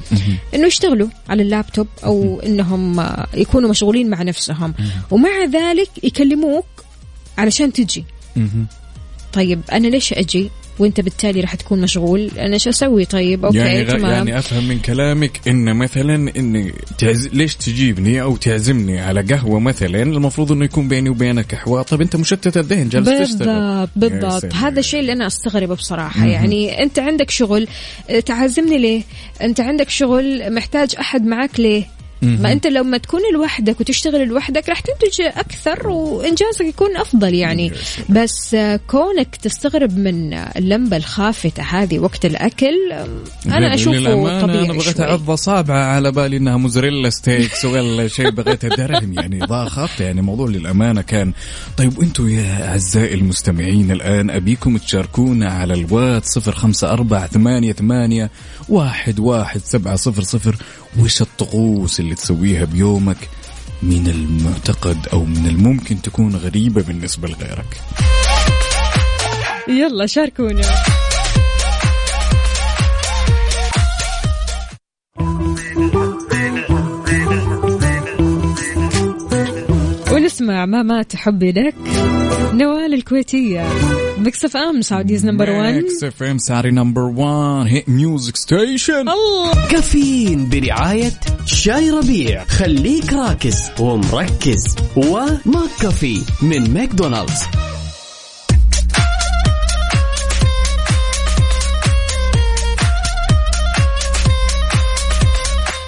إنه 0.55 0.67
يشتغلوا 0.67 1.09
على 1.29 1.43
اللابتوب 1.43 1.87
أو 2.05 2.41
إنهم 2.47 3.01
آه، 3.01 3.27
يكونوا 3.35 3.71
مشغولين 3.71 4.11
مع 4.11 4.23
نفسهم. 4.23 4.75
ومع 5.11 5.45
ذلك 5.53 5.91
يكلموك 6.03 6.67
علشان 7.39 7.73
تجي. 7.73 8.05
طيب 9.33 9.61
أنا 9.73 9.87
ليش 9.87 10.13
أجي؟ 10.13 10.51
وانت 10.79 11.01
بالتالي 11.01 11.41
راح 11.41 11.55
تكون 11.55 11.81
مشغول. 11.81 12.31
أنا 12.39 12.55
إيش 12.55 12.69
أسوي؟ 12.69 13.05
طيب 13.05 13.45
أوكي 13.45 13.59
يعني 13.59 13.85
تمام. 13.85 14.13
يعني 14.13 14.39
أفهم 14.39 14.69
من 14.69 14.79
كلامك 14.79 15.49
إن 15.49 15.77
مثلا 15.77 16.33
إن 16.37 16.73
تعز... 16.99 17.29
ليش 17.33 17.57
تجيبني 17.57 18.23
أو 18.23 18.37
تعزمني 18.37 19.01
على 19.01 19.23
قهوة 19.23 19.61
مثلا؟ 19.61 20.03
المفروض 20.03 20.53
إنه 20.53 20.65
يكون 20.65 20.89
بيني 20.89 21.11
وبينك 21.11 21.55
حوار 21.55 21.83
طب 21.83 22.01
أنت 22.01 22.17
مشتت 22.17 22.57
الذهن 22.57 22.89
جالس 22.89 23.09
تشتغل. 23.09 23.89
بالضبط 23.97 24.29
بالضبط. 24.31 24.55
هذا 24.55 24.81
الشيء 24.81 25.01
اللي 25.01 25.13
أنا 25.13 25.27
أستغربه 25.27 25.75
بصراحة. 25.75 26.27
يعني 26.27 26.83
أنت 26.83 26.99
عندك 26.99 27.31
شغل 27.31 27.69
تعزمني 28.27 28.79
ليه؟ 28.79 29.03
أنت 29.43 29.61
عندك 29.61 29.89
شغل 29.89 30.55
محتاج 30.55 30.95
أحد 31.01 31.27
معك 31.27 31.61
ليه؟ 31.61 31.98
ما 32.23 32.53
انت 32.53 32.67
لما 32.67 32.99
تكون 32.99 33.21
لوحدك 33.33 33.81
وتشتغل 33.81 34.29
لوحدك 34.29 34.69
راح 34.69 34.81
تنتج 34.81 35.21
أكثر 35.21 35.89
وإنجازك 35.89 36.61
يكون 36.61 36.97
أفضل 36.97 37.35
يعني. 37.35 37.73
بس 38.09 38.57
كونك 38.87 39.37
تستغرب 39.37 39.99
من 39.99 40.35
اللمبة 40.35 40.97
الخافتة 40.97 41.63
هذه 41.63 41.99
وقت 41.99 42.25
الأكل 42.25 42.93
أنا 43.47 43.75
أشوفه 43.75 44.41
طبيعي 44.41 44.65
أنا 44.65 44.73
بغيت. 44.73 45.01
أعض 45.01 45.31
اصابعه 45.31 45.85
على 45.85 46.13
بالي 46.13 46.37
إنها 46.37 46.57
موزاريلا 46.57 47.11
ستيكس 47.11 47.65
ولا 47.65 48.09
شيء 48.09 48.31
بغيت 48.31 48.65
أدرهم 48.65 49.13
يعني 49.13 49.39
ضاع 49.39 49.69
خافتة. 49.69 50.05
يعني 50.05 50.23
موضوع 50.23 50.49
للأمانة 50.49 51.03
كان 51.03 51.33
طيب 51.77 51.99
وأنتم 51.99 52.29
يا 52.29 52.69
أعزائي 52.69 53.15
المستمعين 53.15 53.91
الآن 53.91 54.31
أبيكم 54.31 54.77
تشاركونا 54.77 55.53
على 55.53 55.75
الوات 55.75 56.25
ثمانية 57.27 57.73
ثمانية 57.73 58.31
واحد 58.69 59.19
واحد 59.19 59.61
سبعة 59.65 59.97
صفر 59.97 60.23
صفر 60.23 60.57
وش 60.99 61.23
الطقوس 61.23 62.01
اللي 62.09 62.17
تسويها 62.17 62.65
بيومك 62.65 63.17
من 63.83 64.07
المعتقد 64.07 65.09
أو 65.13 65.25
من 65.25 65.47
الممكن 65.47 66.03
تكون 66.03 66.37
غريبة 66.37 66.83
بالنسبة 66.83 67.29
لغيرك. 67.29 67.81
يلا 69.69 70.07
شاركونا. 70.07 70.63
ونسمع 80.13 80.67
ما 80.67 80.83
مات 80.83 81.17
حبي 81.17 81.53
لك 81.53 81.75
نوال 82.53 82.95
الكويتية. 82.95 83.69
Mix 84.19 84.45
FM 84.45 84.83
Saudi's 84.83 85.27
number 85.27 85.51
1 85.51 85.75
Mix 85.75 86.05
FM 86.05 86.39
Saudi's 86.39 86.71
number 86.71 87.03
1 87.03 87.67
hit 87.67 87.89
music 87.89 88.37
station 88.37 89.09
الله 89.09 89.69
كافيين 89.71 90.49
برعاية 90.49 91.13
شاي 91.47 91.91
ربيع. 91.91 92.45
خليك 92.45 93.13
راكز 93.13 93.71
ومركز. 93.81 94.77
وماك 94.97 95.71
كافي 95.81 96.21
من 96.43 96.75
ماكدونالدز. 96.75 97.43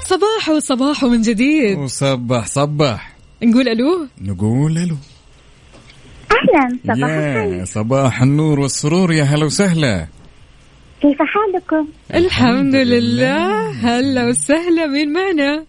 صباح 0.07 0.49
وصباح 0.49 1.05
من 1.05 1.23
جديد. 1.23 1.79
وصبح 1.79 2.47
صبح 2.47 3.17
نقول 3.43 3.69
ألو؟ 3.69 4.07
نقول 4.21 4.79
ألو. 4.79 4.97
أهلا 6.33 6.79
صباح 6.85 7.11
يا 7.11 7.45
الخير. 7.45 7.65
صباح 7.65 8.23
النور 8.23 8.61
والسرور 8.61 9.13
يا 9.13 9.25
هلا 9.25 9.45
وسهلا. 9.45 10.07
كيف 11.03 11.19
حالكم؟ 11.19 11.89
الحمد 12.15 12.75
لله. 12.75 13.71
هلا 13.71 14.29
وسهلا 14.29 14.87
مين 14.87 15.13
معنا؟ 15.13 15.65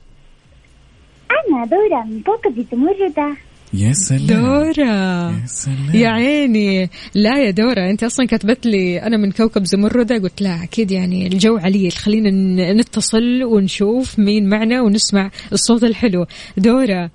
أنا 1.32 1.66
دورة 1.66 2.04
من 2.06 2.22
كوكب 2.22 2.58
الزمردة 2.60 3.38
يا 3.74 3.94
سلام. 3.94 4.28
دورة. 4.28 5.32
يا 5.32 5.46
سلام. 5.46 5.92
يا 5.94 6.10
عيني. 6.10 6.90
لا 7.16 7.38
يا 7.38 7.52
دورة 7.52 7.90
أنت 7.90 8.04
أصلا 8.04 8.26
كتبت 8.28 8.66
لي 8.66 9.02
أنا 9.02 9.18
من 9.18 9.32
كوكب 9.32 9.64
زمردة 9.64 10.18
قلت 10.18 10.42
لا 10.42 10.64
أكيد 10.64 10.92
يعني 10.92 11.28
الجو 11.28 11.58
عليل. 11.58 11.92
خلينا 11.92 12.74
نتصل 12.74 13.44
ونشوف 13.44 14.20
مين 14.20 14.50
معنا 14.50 14.82
ونسمع 14.82 15.32
الصوت 15.54 15.84
الحلو. 15.84 16.26
دورة. 16.58 17.12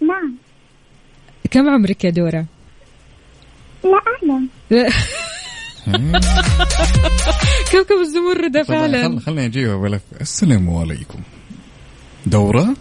نعم. 0.00 0.36
كم 1.52 1.68
عمرك 1.68 2.04
يا 2.04 2.10
دورة؟ 2.10 2.46
لا 3.84 4.00
أعلم. 4.22 4.48
كوكب 7.72 7.96
الزمردة 8.00 8.62
طبعاً 8.62 8.78
فعلا. 8.80 9.08
خل 9.08 9.20
خليني 9.20 9.46
اجيبها 9.46 9.76
بلف 9.76 10.02
السلام 10.20 10.70
عليكم. 10.76 11.20
دورة؟ 12.26 12.74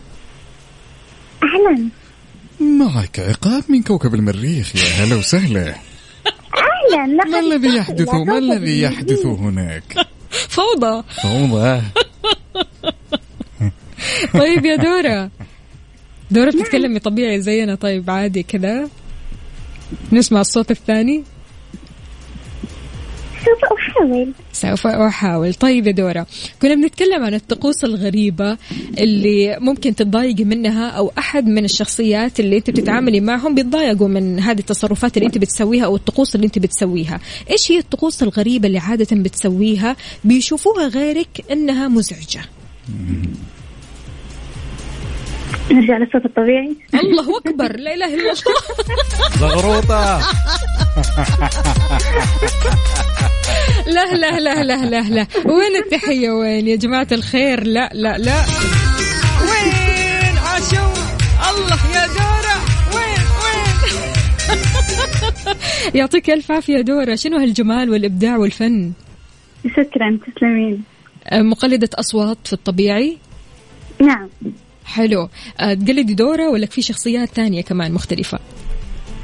أهلا. 1.44 1.90
معك 2.62 3.20
عقاب 3.20 3.64
من 3.70 3.84
كوكب 3.84 4.16
المريخ 4.16 4.76
يا 4.76 4.82
هلا 5.06 5.16
وسهلا. 5.16 5.68
أهلا. 5.68 7.14
لقد 7.16 7.30
ما 7.30 7.40
الذي 7.40 7.78
يحدث 7.78 8.10
ما 8.14 8.38
الذي. 8.38 8.82
يحدث 8.82 9.26
هناك؟ 9.26 10.08
فوضى. 10.56 11.04
فوضى. 11.24 11.82
طيب 14.40 14.66
يا 14.66 14.76
دورة. 14.76 15.30
دورة 16.32 16.50
بتتكلمي 16.50 17.00
طبيعي 17.00 17.42
زينا. 17.42 17.76
طيب 17.76 18.10
عادي 18.10 18.44
كذا. 18.44 18.90
نسمع 20.12 20.42
الصوت 20.42 20.72
الثاني. 20.72 21.24
سوف 23.46 23.80
أحاول. 23.80 24.34
سوف 24.54 24.88
أحاول. 24.88 25.54
طيب 25.54 25.88
يا 25.88 25.92
دورة 25.92 26.28
كنا 26.62 26.76
بنتكلم 26.76 27.24
عن 27.24 27.34
الطقوس 27.34 27.84
الغريبة 27.84 28.58
اللي 28.98 29.58
ممكن 29.60 29.96
تتضايقي 29.96 30.44
منها 30.44 30.90
أو 30.90 31.12
أحد 31.18 31.48
من 31.48 31.66
الشخصيات 31.66 32.40
اللي 32.40 32.58
أنت 32.58 32.70
بتتعاملي 32.70 33.20
معهم 33.20 33.56
بيتضايقوا 33.56 34.08
من 34.08 34.40
هذه 34.40 34.60
التصرفات 34.60 35.18
اللي 35.18 35.28
أنت 35.28 35.38
بتسويها 35.38 35.86
أو 35.86 35.96
الطقوس 35.96 36.36
اللي 36.36 36.46
أنت 36.46 36.60
بتسويها. 36.60 37.20
إيش 37.52 37.72
هي 37.72 37.78
الطقوس 37.78 38.24
الغريبة 38.24 38.68
اللي 38.68 38.80
عادة 38.80 39.16
بتسويها 39.16 39.96
بيشوفوها 40.24 40.88
غيرك 40.88 41.46
أنها 41.52 41.88
مزعجة؟ 41.88 42.42
نرجع 45.74 45.98
للصوت 45.98 46.26
الطبيعي. 46.26 46.76
الله 46.94 47.38
أكبر 47.38 47.76
لا 47.76 47.94
إله 47.94 48.14
إلا 48.14 48.32
الله. 48.32 48.36
زغروطة. 49.40 50.20
لا 53.88 54.16
لا 54.16 54.40
لا 54.40 54.64
لا 54.64 54.86
لا 54.86 55.02
لا. 55.02 55.28
وين 55.46 55.76
التحية؟ 55.86 56.30
وين 56.30 56.68
يا 56.68 56.76
جماعة 56.76 57.08
الخير؟ 57.12 57.64
لا 57.64 57.90
لا 57.94 58.18
لا. 58.18 58.46
وين 59.42 60.38
عاشور 60.38 60.94
الله 61.50 61.80
يا 61.96 62.08
دورة. 62.08 62.58
وين 62.96 63.24
وين؟ 63.44 63.96
يعطيك 66.00 66.30
ألف 66.30 66.52
عافية 66.52 66.82
دورة. 66.82 67.16
شنو 67.16 67.38
هالجمال 67.38 67.90
والإبداع 67.90 68.38
والفن؟ 68.38 68.92
شكرا 69.68 70.20
تسلمين. 70.36 70.84
مقلدة 71.34 71.90
أصوات 71.96 72.38
في 72.46 72.54
الطبيعي؟ 72.54 73.18
نعم. 74.02 74.30
حلو. 74.86 75.30
أه، 75.60 75.74
تقلدي 75.74 76.14
دورة 76.14 76.50
ولا 76.50 76.66
في 76.66 76.82
شخصيات 76.82 77.30
ثانية 77.30 77.62
كمان 77.62 77.92
مختلفة؟ 77.92 78.40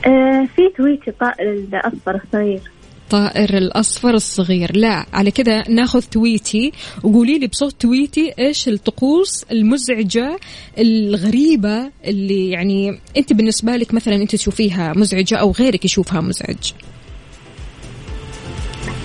آه 0.06 0.48
في 0.56 0.70
تويتي 0.78 1.12
طائر 1.12 1.54
الأصفر 1.54 2.16
الصغير. 2.16 2.62
طائر 3.10 3.58
الأصفر 3.58 4.10
الصغير. 4.10 4.78
لا 4.78 5.06
على 5.14 5.32
كده 5.32 5.64
ناخذ 5.70 6.02
تويتي 6.02 6.72
وقولي 7.04 7.40
لي 7.40 7.48
بصوت 7.48 7.82
تويتي 7.82 8.34
إيش 8.40 8.68
الطقوس 8.68 9.46
المزعجة 9.52 10.40
الغريبة 10.78 11.92
اللي 12.06 12.50
يعني 12.50 13.00
أنت 13.18 13.34
بالنسبة 13.34 13.76
لك 13.76 13.94
مثلا 13.94 14.16
أنت 14.16 14.36
تشوفيها 14.36 14.94
مزعجة 14.94 15.36
أو 15.36 15.52
غيرك 15.52 15.86
يشوفها 15.86 16.22
مزعج؟ 16.22 16.74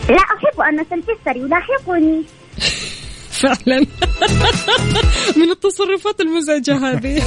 لا 0.08 0.16
أحب 0.16 0.60
أن 0.60 0.80
أتنفسر 0.80 1.36
يلاحقني 1.36 2.22
فعلا. 3.42 3.78
من 5.40 5.50
التصرفات 5.50 6.20
المزعجة 6.20 6.76
هذه. 6.76 7.22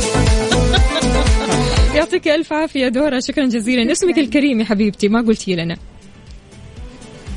يعطيك 1.95 2.27
ألف 2.27 2.53
عافية 2.53 2.87
دورة. 2.87 3.19
شكرا 3.19 3.45
جزيلا. 3.45 3.91
اسمك 3.91 4.17
الكريم 4.17 4.59
يا 4.59 4.65
حبيبتي. 4.65 5.07
ما 5.07 5.21
قلتي 5.21 5.55
لنا. 5.55 5.77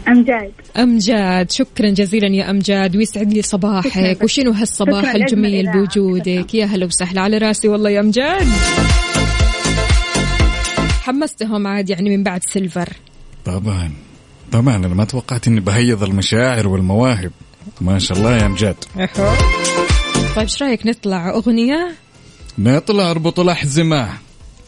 أمجاد. 0.09 0.53
أمجاد. 0.77 1.51
شكرا 1.51 1.91
جزيلا 1.91 2.29
يا 2.29 2.51
أمجاد. 2.51 2.97
ويسعد 2.97 3.33
لي 3.33 3.43
صباحك. 3.43 4.23
وشنو 4.23 4.51
هالصباح 4.51 5.15
الجميل. 5.15 5.73
بوجودك؟ 5.73 6.55
يا 6.55 6.65
هلا 6.65 6.87
وسهلا 6.87 7.21
على 7.21 7.39
راسي 7.39 7.69
والله 7.69 7.91
يا 7.91 8.01
أمجاد. 8.01 8.47
حمستهم 11.03 11.67
عاد 11.67 11.91
يعني 11.91 12.17
من 12.17 12.23
بعد 12.23 12.41
سيلفر. 12.53 12.89
طبعا 13.45 13.93
طبعا 14.53 14.77
أنا 14.77 14.89
ما 14.89 15.05
توقعت 15.05 15.49
إني 15.49 15.61
بهيض 15.61 16.03
المشاعر 16.03 16.69
والمواهب. 16.69 17.33
ما 17.81 17.99
شاء 17.99 18.19
الله 18.19 18.37
يا 18.37 18.47
أمجاد. 18.47 18.77
طيب 18.97 20.39
إيش 20.39 20.63
رأيك 20.63 20.87
نطلع 20.87 21.31
أغنية؟ 21.31 21.95
نطلع 22.59 23.11
اربط 23.11 23.41
الأحزمة. 23.41 24.09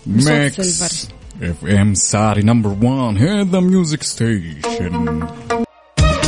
Mix. 0.06 1.06
FM 1.42 1.94
Saudi's 1.94 2.42
number 2.42 2.76
1 2.82 3.16
hit 3.18 3.60
music 3.60 4.02
station 4.02 5.20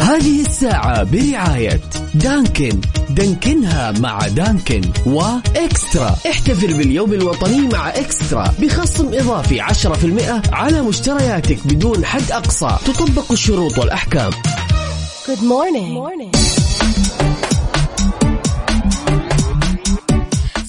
هذه 0.01 0.41
الساعة 0.41 1.03
برعاية 1.03 1.81
دانكن. 2.15 2.81
دانكنها 3.11 3.91
مع 3.91 4.27
دانكن 4.29 4.83
وإكسترا 5.07 6.17
احتفل 6.31 6.75
باليوم 6.75 7.13
الوطني 7.13 7.69
مع 7.69 7.91
إكسترا. 7.91 8.55
بخصم 8.61 9.15
إضافي 9.15 9.61
10% 9.61 10.43
على 10.53 10.83
مشترياتك 10.83 11.67
بدون 11.67 12.05
حد 12.05 12.33
أقصى. 12.33 12.79
تطبق 12.87 13.33
الشروط 13.33 13.79
والأحكام. 13.79 14.31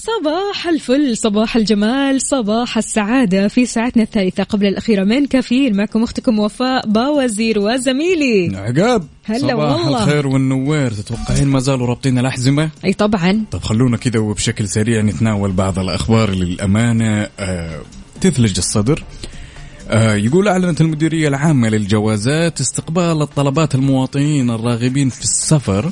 صباح 0.04 0.68
الفل 0.68 1.16
صباح 1.16 1.56
الجمال 1.56 2.20
صباح 2.22 2.78
السعادة 2.78 3.48
في 3.48 3.66
ساعتنا 3.66 4.02
الثالثة 4.02 4.42
قبل 4.42 4.66
الأخيرة. 4.66 5.04
من 5.04 5.26
كافيين 5.26 5.76
معكم 5.76 6.02
أختكم 6.02 6.38
وفاء 6.38 6.86
باوزير 6.86 7.58
وزميلي. 7.58 8.56
عقاب 8.56 9.06
هلا 9.24 9.38
صباح 9.38 9.84
والله. 9.84 10.04
الخير 10.04 10.26
والنوير. 10.26 10.90
تتوقعين 10.90 11.48
ما 11.48 11.60
زالوا 11.60 11.86
رابطين 11.86 12.18
الأحزمة؟ 12.18 12.70
أي 12.84 12.92
طبعا. 12.92 13.44
طب 13.50 13.62
خلونا 13.62 13.96
كذا 13.96 14.18
وبشكل 14.18 14.68
سريع 14.68 15.02
نتناول 15.02 15.52
بعض 15.52 15.78
الأخبار 15.78 16.30
للأمانة. 16.30 17.28
آه 17.38 17.80
تثلج 18.20 18.58
الصدر. 18.58 19.04
آه 19.90 20.14
يقول 20.14 20.48
أعلنت 20.48 20.80
المديرية 20.80 21.28
العامة 21.28 21.68
للجوازات 21.68 22.60
استقبال 22.60 23.22
الطلبات 23.22 23.74
المواطنين 23.74 24.50
الراغبين 24.50 25.08
في 25.08 25.22
السفر. 25.22 25.90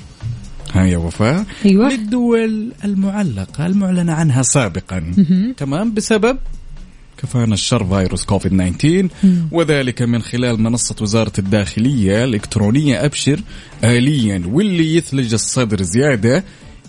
ها 0.72 0.84
يا 0.86 0.96
وفاء. 0.98 1.44
أيوة. 1.64 1.88
للدول 1.88 2.72
المعلقة 2.84 3.66
المعلنة 3.66 4.12
عنها 4.12 4.42
سابقا. 4.42 5.12
تمام؟ 5.56 5.94
بسبب 5.94 6.38
كفانا 7.22 7.54
الشر 7.54 7.84
فيروس 7.84 8.24
كوفيد 8.24 8.52
19 8.78 9.08
وذلك 9.52 10.02
من 10.02 10.22
خلال 10.22 10.60
منصة 10.62 10.96
وزارة 11.00 11.32
الداخلية 11.38 12.24
الإلكترونية 12.24 13.04
أبشر 13.04 13.40
آليا 13.84 14.42
واللي 14.46 14.96
يثلج 14.96 15.32
الصدر 15.34 15.82
زيادة 15.82 16.44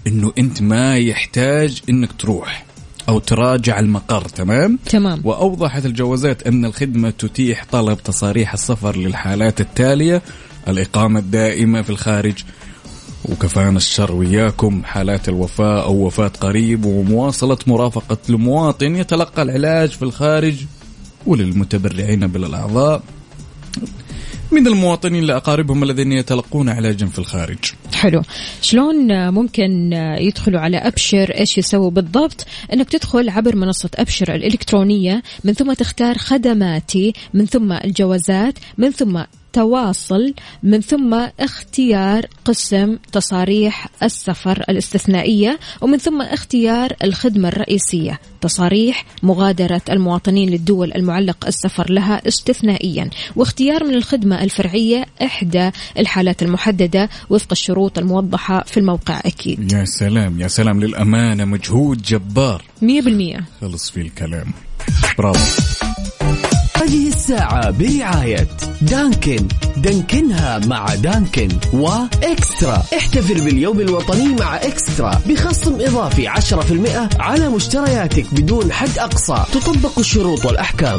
إنه 0.08 0.34
أنت 0.38 0.62
ما 0.62 0.98
يحتاج 0.98 1.82
إنك 1.90 2.12
تروح 2.20 2.66
أو 3.10 3.20
تراجع 3.20 3.80
المقر 3.80 4.26
تمام؟ 4.26 4.80
تمام. 4.86 5.22
وأوضحت 5.24 5.86
الجوازات 5.86 6.48
أن 6.48 6.66
الخدمة 6.66 7.10
تتيح 7.10 7.66
طلب 7.72 7.98
تصاريح 8.04 8.54
السفر 8.54 8.98
للحالات 8.98 9.62
التالية 9.62 10.22
الإقامة 10.68 11.20
الدائمة 11.20 11.82
في 11.82 11.90
الخارج 11.90 12.44
وكفانا 13.30 13.78
الشر 13.78 14.12
وياكم. 14.12 14.82
حالات 14.84 15.30
الوفاة 15.30 15.84
أو 15.84 16.06
وفاة 16.06 16.28
قريب 16.28 16.86
ومواصلة 16.86 17.58
مرافقة 17.68 18.18
المواطن 18.30 18.96
يتلقى 18.96 19.42
العلاج 19.42 19.90
في 19.90 20.04
الخارج 20.04 20.56
وللمتبرعين 21.26 22.28
بالأعضاء 22.28 23.04
من 24.52 24.68
المواطنين 24.68 25.24
لأقاربهم 25.24 25.84
الذين 25.84 26.12
يتلقون 26.12 26.70
علاجا 26.70 27.06
في 27.06 27.20
الخارج. 27.20 27.58
حلو. 27.94 28.22
شلون 28.62 29.30
ممكن 29.30 29.94
يدخلوا 30.20 30.60
على 30.60 30.78
أبشر؟ 30.78 31.30
إيش 31.38 31.58
يسووا 31.58 31.90
بالضبط؟ 31.90 32.46
أنك 32.74 32.90
تدخل 32.90 33.30
عبر 33.30 33.56
منصة 33.56 33.90
أبشر 33.96 34.36
الإلكترونية 34.36 35.24
من 35.44 35.54
ثم 35.54 35.74
تختار 35.74 36.18
خدماتي 36.18 37.14
من 37.34 37.46
ثم 37.46 37.72
الجوازات 37.72 38.60
من 38.78 38.92
ثم 38.92 39.24
تواصل 39.54 40.34
من 40.64 40.82
ثم 40.82 41.28
اختيار 41.40 42.26
قسم 42.46 42.98
تصاريح 43.12 43.88
السفر 44.04 44.64
الاستثنائية 44.70 45.60
ومن 45.82 45.98
ثم 45.98 46.22
اختيار 46.22 46.94
الخدمة 47.04 47.48
الرئيسية. 47.48 48.20
تصاريح 48.42 49.06
مغادرة 49.24 49.82
المواطنين 49.90 50.50
للدول 50.50 50.94
المعلق 50.94 51.46
السفر 51.48 51.92
لها 51.92 52.28
استثنائيا. 52.28 53.10
واختيار 53.36 53.84
من 53.84 53.94
الخدمة 53.94 54.44
الفرعية 54.44 55.06
إحدى 55.22 55.72
الحالات 56.00 56.44
المحددة 56.44 57.10
وفق 57.30 57.48
الشروط 57.52 57.98
الموضحة 57.98 58.64
في 58.64 58.78
الموقع 58.80 59.20
أكيد. 59.26 59.72
يا 59.72 59.86
سلام 59.86 60.42
يا 60.42 60.48
سلام. 60.48 60.84
للأمانة 60.84 61.46
مجهود 61.46 62.02
جبار. 62.02 62.64
مية 62.82 63.02
بالمية. 63.02 63.46
خلص 63.62 63.92
في 63.92 64.02
الكلام. 64.02 64.54
برافو. 65.18 65.83
هذه 66.84 67.08
الساعة 67.08 67.72
برعاية 67.72 68.48
دانكن. 68.82 69.48
دانكنها 69.78 70.60
مع 70.60 70.96
دانكن 70.96 71.48
وإكسترا. 71.74 72.84
احتفل 72.98 73.42
باليوم 73.42 73.80
الوطني 73.80 74.36
مع 74.36 74.56
إكسترا. 74.56 75.22
بخصم 75.28 75.82
إضافي 75.82 76.28
10% 76.28 77.10
على 77.20 77.50
مشترياتك 77.50 78.26
بدون 78.34 78.72
حد 78.72 79.00
أقصى. 79.00 79.46
تطبق 79.54 80.00
الشروط 80.00 80.46
والأحكام. 80.46 80.98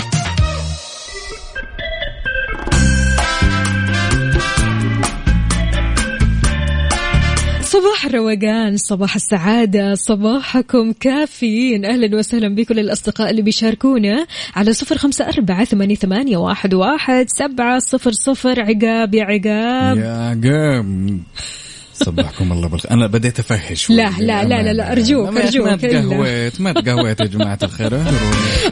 صباح 7.85 8.07
الروقان 8.07 8.77
صباح 8.77 9.15
السعادة 9.15 9.95
صباحكم 9.95 10.93
كافيين. 10.93 11.85
أهلا 11.85 12.17
وسهلا 12.17 12.55
بكل 12.55 12.79
الأصدقاء 12.79 13.31
اللي 13.31 13.43
بيشاركونا 13.43 14.27
على 14.57 14.73
صفر 14.73 14.99
خمسة 14.99 15.29
أربعة 15.29 15.65
ثمانية, 15.65 15.95
ثمانية 15.95 16.37
واحد, 16.37 16.75
واحد 16.75 17.27
سبعة 17.29 17.79
صفر 17.79 18.13
صفر. 18.13 18.61
عقاب 18.61 19.15
يا 19.15 19.25
عقاب. 19.25 19.99
يا 19.99 20.11
عقام 20.11 21.23
صبحكم 21.95 22.53
الله 22.53 22.69
بالخير. 22.69 22.91
أنا 22.91 23.07
بديت 23.07 23.39
افهش 23.39 23.91
لا، 23.91 24.11
لا، 24.19 24.45
لا، 24.45 24.63
لا، 24.63 24.73
لا، 24.73 24.93
أرجوك، 24.93 25.29
ما- 25.29 25.45
أرجوك، 25.45 25.67
ما. 25.67 25.77
تقهويت 25.77 26.61
ما 26.61 26.73
تقهويت 26.73 27.21
يا 27.21 27.27
جماعة 27.27 27.59
الخير. 27.63 27.97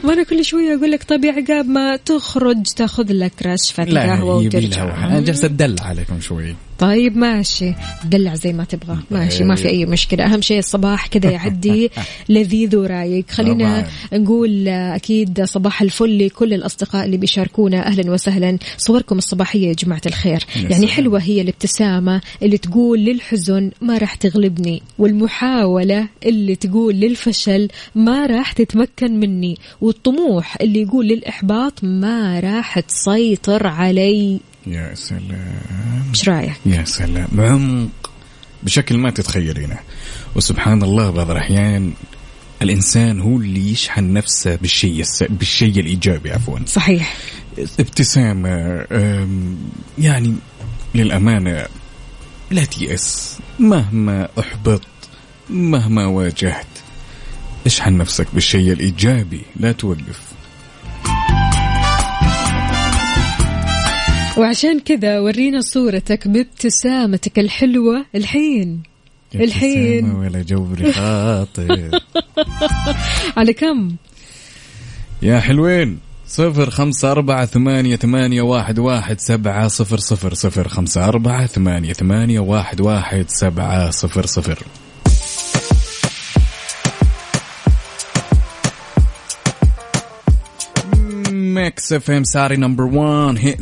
أنا 0.03 0.23
كل 0.23 0.45
شوية 0.45 0.75
أقول 0.75 0.91
لك 0.91 1.03
طب 1.03 1.23
يا 1.25 1.31
عقاب 1.31 1.65
ما 1.65 1.95
تخرج 1.95 2.63
تاخذ 2.75 3.05
لك 3.09 3.31
يبي 3.45 3.91
لها 3.91 4.23
وترجع. 4.23 5.07
أنا 5.07 5.19
جالس 5.19 5.43
ادلع 5.43 5.83
عليكم 5.83 6.19
شوي. 6.21 6.55
طيب 6.79 7.17
ماشي. 7.17 7.73
دلع 8.05 8.35
زي 8.35 8.53
ما 8.53 8.63
تبغى. 8.63 8.97
ماشي 9.11 9.43
ما 9.43 9.55
في 9.55 9.69
أي 9.69 9.85
مشكلة. 9.85 10.25
أهم 10.25 10.41
شيء 10.41 10.59
الصباح 10.59 11.07
كذا 11.07 11.31
يعدي 11.31 11.91
لذيذ 12.29 12.75
ورايق. 12.75 13.25
خلينا 13.29 13.87
نقول 14.13 14.67
أكيد 14.67 15.43
صباح 15.43 15.81
الفل 15.81 16.25
لكل 16.25 16.53
الأصدقاء 16.53 17.05
اللي 17.05 17.17
بيشاركونا. 17.17 17.87
أهلا 17.87 18.11
وسهلا. 18.11 18.57
صوركم 18.77 19.17
الصباحية 19.17 19.67
يا 19.67 19.73
جماعة 19.73 20.01
الخير. 20.05 20.45
يعني. 20.55 20.87
حلوة 20.87 21.19
هي 21.19 21.41
الابتسامة 21.41 22.21
اللي 22.43 22.57
تقول 22.57 22.99
للحزن 22.99 23.71
ما 23.81 23.97
راح 23.97 24.15
تغلبني 24.15 24.81
والمحاولة 24.99 26.07
اللي 26.25 26.55
تقول 26.55 26.95
للفشل 26.95 27.67
ما 27.95 28.25
راح 28.25 28.51
تتمكن 28.51 29.19
مني 29.19 29.57
والطموح 29.81 30.57
اللي 30.61 30.81
يقول 30.81 31.07
للإحباط 31.07 31.83
ما 31.83 32.39
راح 32.39 32.79
تسيطر 32.79 33.67
علي. 33.67 34.39
يا 34.67 34.95
سلام. 34.95 36.09
إيش 36.09 36.29
رأيك؟ 36.29 36.53
يا 36.65 36.85
سلام. 36.85 37.27
عمق 37.37 38.11
بشكل 38.63 38.97
ما 38.97 39.09
تتخيلينه. 39.11 39.79
وسبحان 40.35 40.83
الله 40.83 41.09
بعض 41.09 41.31
الأحيان 41.31 41.93
الإنسان 42.61 43.21
هو 43.21 43.37
اللي 43.37 43.71
يشحن 43.71 44.13
نفسه 44.13 44.55
بالشيء 44.55 45.01
الس... 45.01 45.23
بالشيء 45.23 45.79
الإيجابي 45.79 46.31
عفوا. 46.31 46.59
صحيح. 46.65 47.17
ابتسامة 47.79 48.85
أم، 48.91 49.57
يعني 49.97 50.35
للأمانة 50.95 51.65
لا 52.51 52.65
تيأس. 52.65 53.37
مهما 53.59 54.27
أحبط 54.39 54.81
مهما 55.49 56.05
واجهت 56.05 56.65
اشحن 57.65 57.97
نفسك 57.97 58.27
بالشيء 58.33 58.71
الإيجابي 58.71 59.41
لا 59.55 59.71
توقف 59.71 60.21
وعشان 64.37 64.79
كذا 64.79 65.19
ورينا 65.19 65.61
صورتك 65.61 66.27
بابتسامتك 66.27 67.39
الحلوة 67.39 68.05
الحين 68.15 68.83
الحين. 69.35 70.11
ولا 70.11 70.41
جوري 70.41 70.91
خاطر 70.93 72.01
على 73.37 73.53
كم؟ 73.53 73.95
يا 75.21 75.39
حلوين 75.39 75.99
صفر 76.27 76.69
خمسة 76.69 77.11
أربعة 77.11 77.45
ثمانية, 77.45 77.95
ثمانية 77.95 78.41
واحد, 78.41 78.79
واحد 78.79 79.19
سبعة 79.19 79.67
صفر 79.67 79.97
صفر 79.97 80.33
صفر 80.33 80.67
خمسة 80.67 81.05
أربعة 81.05 81.45
ثمانية, 81.45 81.93
ثمانية 81.93 82.39
واحد, 82.39 82.81
واحد 82.81 83.25
سبعة 83.27 83.89
صفر 83.89 84.25
صفر 84.25 84.63
Mix 91.63 91.93
FM 91.93 92.23
Saudi's 92.23 92.55
number 92.57 92.83
1 92.83 93.37
hit 93.37 93.61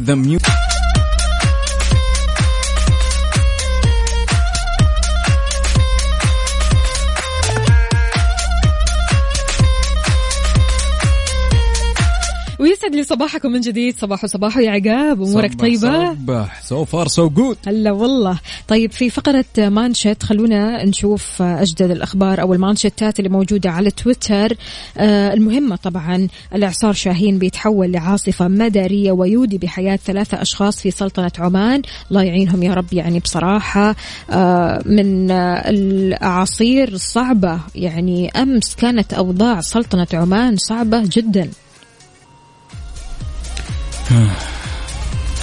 ويسعد 12.61 12.95
لي 12.95 13.03
صباحكم 13.03 13.51
من 13.51 13.61
جديد. 13.61 13.97
صباح 13.97 14.25
صباح 14.25 14.57
يا 14.57 14.71
عقاب 14.71 15.21
أمورك 15.21 15.59
طيبة؟ 15.59 16.13
صباح. 16.13 16.63
so 16.63 16.85
far 16.85 17.07
so 17.07 17.29
good 17.29 17.57
هلا 17.67 17.91
والله. 17.91 18.39
طيب 18.67 18.91
في 18.91 19.09
فقرة 19.09 19.45
مانشت 19.57 20.23
خلونا 20.23 20.85
نشوف 20.85 21.41
أجدد 21.41 21.91
الأخبار 21.91 22.41
أو 22.41 22.53
المانشتات 22.53 23.19
اللي 23.19 23.29
موجودة 23.29 23.69
على 23.69 23.91
تويتر. 23.91 24.57
آه 24.97 25.33
المهمة 25.33 25.75
طبعا 25.75 26.27
الإعصار 26.55 26.93
شاهين 26.93 27.37
بيتحول 27.37 27.91
لعاصفة 27.91 28.47
مدارية 28.47 29.11
ويودي 29.11 29.57
بحياة 29.57 29.95
ثلاثة 29.95 30.41
أشخاص 30.41 30.81
في 30.81 30.91
سلطنة 30.91 31.31
عمان. 31.39 31.81
الله 32.09 32.23
يعينهم 32.23 32.63
يا 32.63 32.73
رب 32.73 32.93
يعني 32.93 33.19
بصراحة. 33.19 33.95
آه 34.31 34.81
من 34.85 35.31
آه 35.31 35.69
الأعاصير 35.69 36.87
الصعبة 36.87 37.59
يعني 37.75 38.29
أمس 38.29 38.75
كانت 38.75 39.13
أوضاع 39.13 39.61
سلطنة 39.61 40.07
عمان 40.13 40.57
صعبة 40.57 41.03
جدا. 41.05 41.49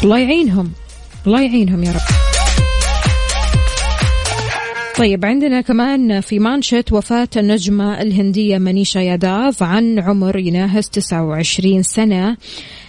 الله 0.05 0.19
يعينهم. 0.19 0.73
الله 1.27 1.43
يعينهم 1.43 1.85
يا 1.85 1.93
رب. 1.93 2.01
طيب 4.99 5.25
عندنا 5.25 5.61
كمان 5.61 6.21
في 6.21 6.39
مانشت 6.39 6.93
وفاة 6.93 7.29
النجمة 7.37 8.03
الهندية 8.03 8.59
منيشا 8.59 8.99
ياداف 8.99 9.63
عن 9.63 9.99
عمر 9.99 10.39
يناهز 10.39 10.89
29 10.89 11.83
سنة. 11.83 12.37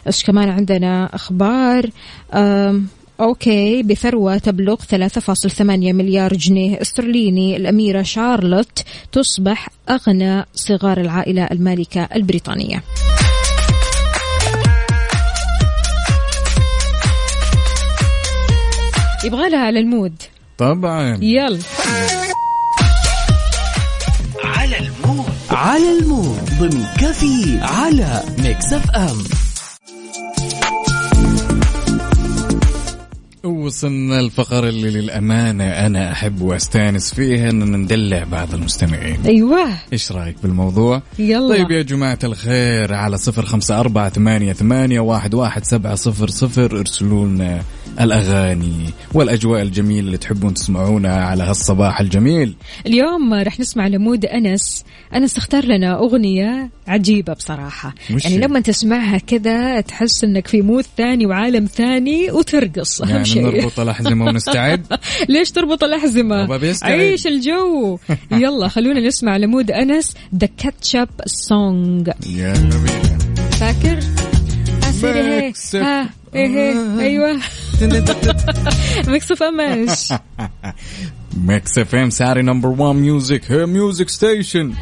إيش 0.08 0.24
كمان 0.24 0.50
عندنا؟ 0.50 1.10
أخبار 1.14 1.90
أم 2.34 2.88
أوكي 3.20 3.84
بثروة 3.84 4.38
تبلغ 4.38 4.76
3.8 4.76 5.62
مليار 5.62 6.34
جنيه 6.34 6.82
استرليني. 6.82 7.58
الأميرة 7.58 8.02
شارلوت 8.02 8.84
تصبح 9.12 9.70
أغنى 9.90 10.46
صغار 10.54 11.02
العائلة 11.02 11.44
المالكة 11.44 12.10
البريطانية. 12.16 12.84
يبغى 19.24 19.50
لها 19.50 19.60
على 19.60 19.80
المود. 19.80 20.14
طبعا. 20.58 21.20
يلا. 21.22 21.60
على 25.50 26.00
المود. 26.00 26.50
ضمن 26.60 26.86
كفي 26.98 27.60
على 27.62 28.24
Mix 28.38 28.74
FM. 28.74 29.18
وصلنا 33.44 34.20
الفقرة 34.20 34.70
اللي 34.70 34.90
للأمانة 34.90 35.64
أنا 35.64 36.12
أحب 36.12 36.42
وأستأنس 36.42 37.14
فيها 37.14 37.50
أن 37.50 37.76
ندلع 37.76 38.24
بعض 38.24 38.54
المستمعين. 38.54 39.20
أيوه. 39.26 39.70
إيش 39.94 40.12
رأيك 40.12 40.36
بالموضوع؟ 40.44 41.02
يلا. 41.20 41.56
طيب 41.58 41.72
يا 41.72 41.82
جماعة 41.82 42.20
الخير 42.24 42.94
على 42.94 43.18
صفر 43.18 43.46
خمسة 43.46 43.80
أربعة 43.80 44.10
ثمانية, 44.10 44.54
ثمانية 44.54 45.00
واحد, 45.00 45.34
واحد 45.34 45.66
سبعة 45.66 45.96
صفر 45.96 46.28
صفر 46.30 46.80
ارسلوا 46.80 47.28
لنا 47.28 47.62
الأغاني 48.02 48.86
والأجواء 49.14 49.62
الجميلة 49.62 50.00
اللي 50.00 50.18
تحبون 50.18 50.54
تسمعونها 50.54 51.26
على 51.26 51.44
هالصباح 51.44 52.00
الجميل. 52.00 52.56
اليوم 52.86 53.34
رح 53.34 53.60
نسمع 53.60 53.88
لمود 53.88 54.26
أنس. 54.26 54.86
أنس 55.16 55.38
اختار 55.38 55.66
لنا 55.66 56.00
أغنية 56.00 56.70
عجيبة 56.88 57.34
بصراحة. 57.34 57.96
يعني؟ 58.10 58.38
لما 58.38 58.60
تسمعها 58.60 59.18
كذا 59.18 59.82
تحس 59.82 60.24
أنك 60.24 60.48
في 60.48 60.62
مود 60.62 60.86
ثاني 60.98 61.26
وعالم 61.26 61.66
ثاني 61.66 62.32
وترقص. 62.32 63.02
أهم 63.02 63.10
يعني 63.10 63.26
شيء. 63.26 63.44
نربط 63.44 63.80
الأحزمة 63.80 64.26
ونستعد؟ 64.26 64.86
ليش 65.30 65.52
تربط 65.52 65.84
الأحزمة. 65.84 66.60
عيش 66.84 67.28
الجو. 67.28 68.00
يلا 68.32 68.68
خلونا 68.68 69.08
نسمع 69.08 69.38
لمود 69.38 69.72
أنس 69.72 70.14
the 70.36 70.50
ketchup 70.58 71.10
song 71.26 72.10
يلا 72.30 72.54
بينا 72.54 73.20
فاكر؟ 73.52 74.00
أسيري 74.90 75.20
هي 75.20 75.42
ميكس 75.42 75.76
ها 75.76 76.10
إيه 76.36 77.00
إيه 77.00 77.40
أيوة 77.82 78.36
ميكس 79.08 79.32
اوف 79.32 79.44
امش 79.44 80.14
ميكس 81.38 81.78
اف 81.78 81.96
ام 81.96 82.10
ساري 82.10 82.42
نمبر 82.42 82.70
1 82.70 82.96
ميوزك 82.96 83.52
هي 83.52 83.66
ميوزك 83.66 84.10
ستيشن 84.10 84.74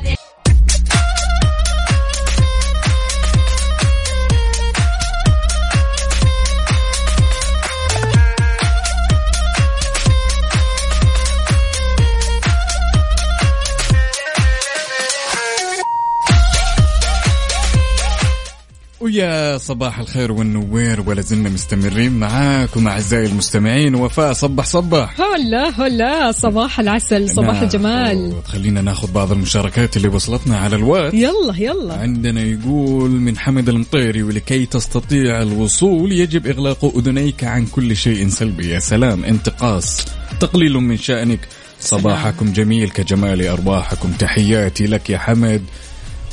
ويا 19.08 19.58
صباح 19.58 20.00
الخير 20.00 20.32
والنوير 20.32 21.04
ولا 21.06 21.22
زلنا 21.22 21.50
مستمرين 21.50 22.20
معاكم 22.20 22.88
أعزائي 22.88 23.26
المستمعين. 23.26 23.96
وفاء 23.96 24.34
صبح 24.34 24.66
صبح. 24.66 25.22
هلا 25.22 25.70
هلا. 25.82 26.32
صباح 26.32 26.80
العسل 26.80 27.30
صباح 27.30 27.62
الجمال. 27.62 28.34
خلينا 28.46 28.82
ناخذ 28.82 29.12
بعض 29.12 29.32
المشاركات 29.32 29.98
اللي 29.98 30.08
وصلتنا 30.08 30.58
على 30.58 30.76
الواتس. 30.76 31.14
يلا 31.14 31.56
يلا. 31.58 31.94
عندنا 31.94 32.42
يقول 32.42 33.10
من 33.10 33.38
حمد 33.38 33.70
المطيري 33.70 34.24
ولكي 34.24 34.66
تستطيع 34.66 35.42
الوصول 35.42 36.12
يجب 36.12 36.48
إغلاق 36.48 36.86
أذنيك 36.98 37.44
عن 37.44 37.66
كل 37.66 37.96
شيء 37.96 38.30
سلبي. 38.30 38.70
يا 38.70 38.80
سلام 38.80 39.24
انتقاص 39.24 40.06
تقليل 40.40 40.74
من 40.74 40.98
شأنك. 40.98 41.40
صباحكم 41.80 42.54
جميل 42.54 42.90
كجمال 42.90 43.48
أرواحكم. 43.48 44.12
تحياتي 44.12 44.88
لك 44.88 45.10
يا 45.10 45.18
حمد. 45.18 45.64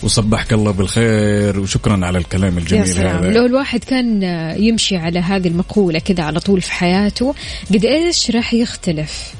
وصبحك 0.05 0.53
الله 0.53 0.71
بالخير 0.71 1.61
وشكرا 1.61 2.07
على 2.07 2.19
الكلام 2.19 2.55
يا 2.55 2.59
الجميل 2.59 2.89
سلام. 2.89 3.17
هذا. 3.17 3.33
لو 3.33 3.47
الواحد 3.47 3.85
كان 3.85 4.23
يمشي 4.59 4.97
على 4.97 5.19
هذه 5.19 5.49
المقولة 5.49 5.99
كذا 5.99 6.25
على 6.25 6.41
طول 6.41 6.61
في 6.61 6.73
حياته 6.73 7.35
قد 7.75 7.85
إيش 7.85 8.31
راح 8.31 8.55
يختلف؟ 8.55 9.35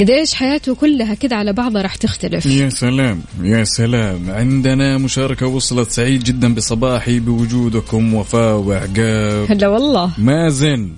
قد 0.00 0.10
إيش 0.10 0.34
حياته 0.34 0.74
كلها 0.74 1.14
كذا 1.14 1.36
على 1.36 1.52
بعضها 1.52 1.82
راح 1.82 1.94
تختلف؟ 1.94 2.46
يا 2.46 2.68
سلام 2.68 3.22
يا 3.42 3.64
سلام. 3.64 4.30
عندنا 4.30 4.98
مشاركة 4.98 5.46
وصلت 5.46 5.90
سعيد 5.90 6.24
جدا 6.24 6.54
بصباحي 6.54 7.20
بوجودكم 7.20 8.14
وفاء 8.14 8.56
وعقاب. 8.56 9.46
هلا 9.50 9.68
والله. 9.68 10.10
مازن 10.18 10.92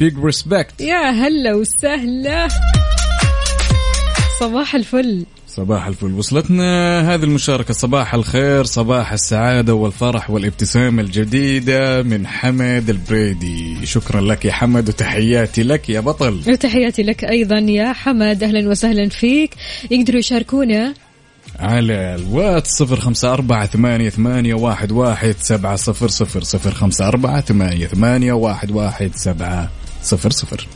بيج 0.00 0.18
ريسبكت 0.24 0.80
يا 0.80 1.10
هلا 1.10 1.54
وسهلا. 1.54 2.48
صباح 4.40 4.74
الفل. 4.74 5.26
صباح 5.56 5.86
الفل. 5.86 6.12
وصلتنا 6.12 7.00
هذه 7.14 7.24
المشاركة. 7.24 7.74
صباح 7.74 8.14
الخير 8.14 8.64
صباح 8.64 9.12
السعادة 9.12 9.74
والفرح 9.74 10.30
والابتسامة 10.30 11.02
الجديدة 11.02 12.02
من 12.02 12.26
حمد 12.26 12.90
البريدي. 12.90 13.86
شكرا 13.86 14.20
لك 14.20 14.44
يا 14.44 14.52
حمد 14.52 14.88
وتحياتي 14.88 15.62
لك 15.62 15.88
يا 15.88 16.00
بطل. 16.00 16.40
وتحياتي 16.48 17.02
لك 17.02 17.24
أيضا 17.24 17.58
يا 17.58 17.92
حمد. 17.92 18.42
أهلا 18.42 18.68
وسهلا 18.68 19.08
فيك. 19.08 19.54
يقدروا 19.90 20.18
يشاركونا؟ 20.18 20.94
على 21.58 22.14
الواتس 22.14 22.70
صفر 22.70 23.00
خمسة 23.00 23.32
أربعة 23.32 23.66
ثمانية, 23.66 24.08
ثمانية 24.08 24.54
واحد, 24.54 24.92
واحد 24.92 25.34
سبعة 25.40 25.76
صفر 25.76 26.08
صفر. 26.08 26.42
صفر 26.42 26.70
خمسة 26.70 27.08
أربعة 27.08 27.40
ثمانية, 27.40 27.86
ثمانية 27.86 28.32
واحد, 28.32 28.70
واحد 28.70 29.10
سبعة 29.14 29.70
صفر 30.02 30.30
صفر. 30.30 30.66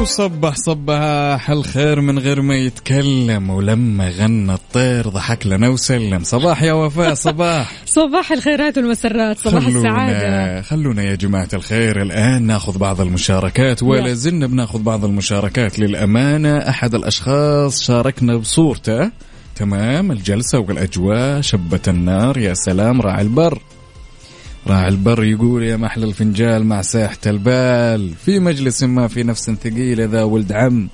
وصبح 0.00 0.54
صباح 0.56 1.50
الخير 1.50 2.00
من 2.00 2.18
غير 2.18 2.42
ما 2.42 2.56
يتكلم 2.56 3.50
ولما 3.50 4.10
غنى 4.10 4.54
الطير 4.54 5.08
ضحك 5.08 5.46
لنا 5.46 5.68
وسلم. 5.68 6.22
صباح 6.24 6.62
يا 6.62 6.72
وفاء 6.72 7.14
صباح. 7.14 7.72
صباح 7.86 8.32
الخيرات 8.32 8.78
والمسرات 8.78 9.38
صباح 9.38 9.66
السعادة. 9.66 10.18
خلونا 10.18 10.62
خلونا 10.62 11.02
يا 11.02 11.14
جماعة 11.14 11.48
الخير 11.54 12.02
الآن 12.02 12.42
ناخذ 12.42 12.78
بعض 12.78 13.00
المشاركات 13.00 13.82
ولا. 13.82 14.14
زلنا 14.14 14.46
بناخذ 14.46 14.82
بعض 14.82 15.04
المشاركات 15.04 15.78
للأمانة. 15.78 16.58
أحد 16.58 16.94
الأشخاص 16.94 17.82
شاركنا 17.82 18.36
بصورته. 18.36 19.10
تمام 19.56 20.12
الجلسة 20.12 20.58
والأجواء 20.58 21.40
شبة 21.40 21.82
النار 21.88 22.38
يا 22.38 22.54
سلام 22.54 23.00
راعي 23.00 23.22
البر. 23.22 23.58
راعي 24.68 24.88
البر 24.88 25.24
يقول 25.24 25.62
يا 25.62 25.76
محلى 25.76 26.06
الفنجال 26.06 26.64
مع 26.64 26.82
ساحة 26.82 27.18
البال. 27.26 28.14
في 28.14 28.38
مجلس 28.38 28.82
ما 28.82 29.08
في 29.08 29.22
نفس 29.22 29.50
ثقيلة 29.50 30.04
ذا 30.04 30.22
ولد 30.22 30.52
عم 30.52 30.88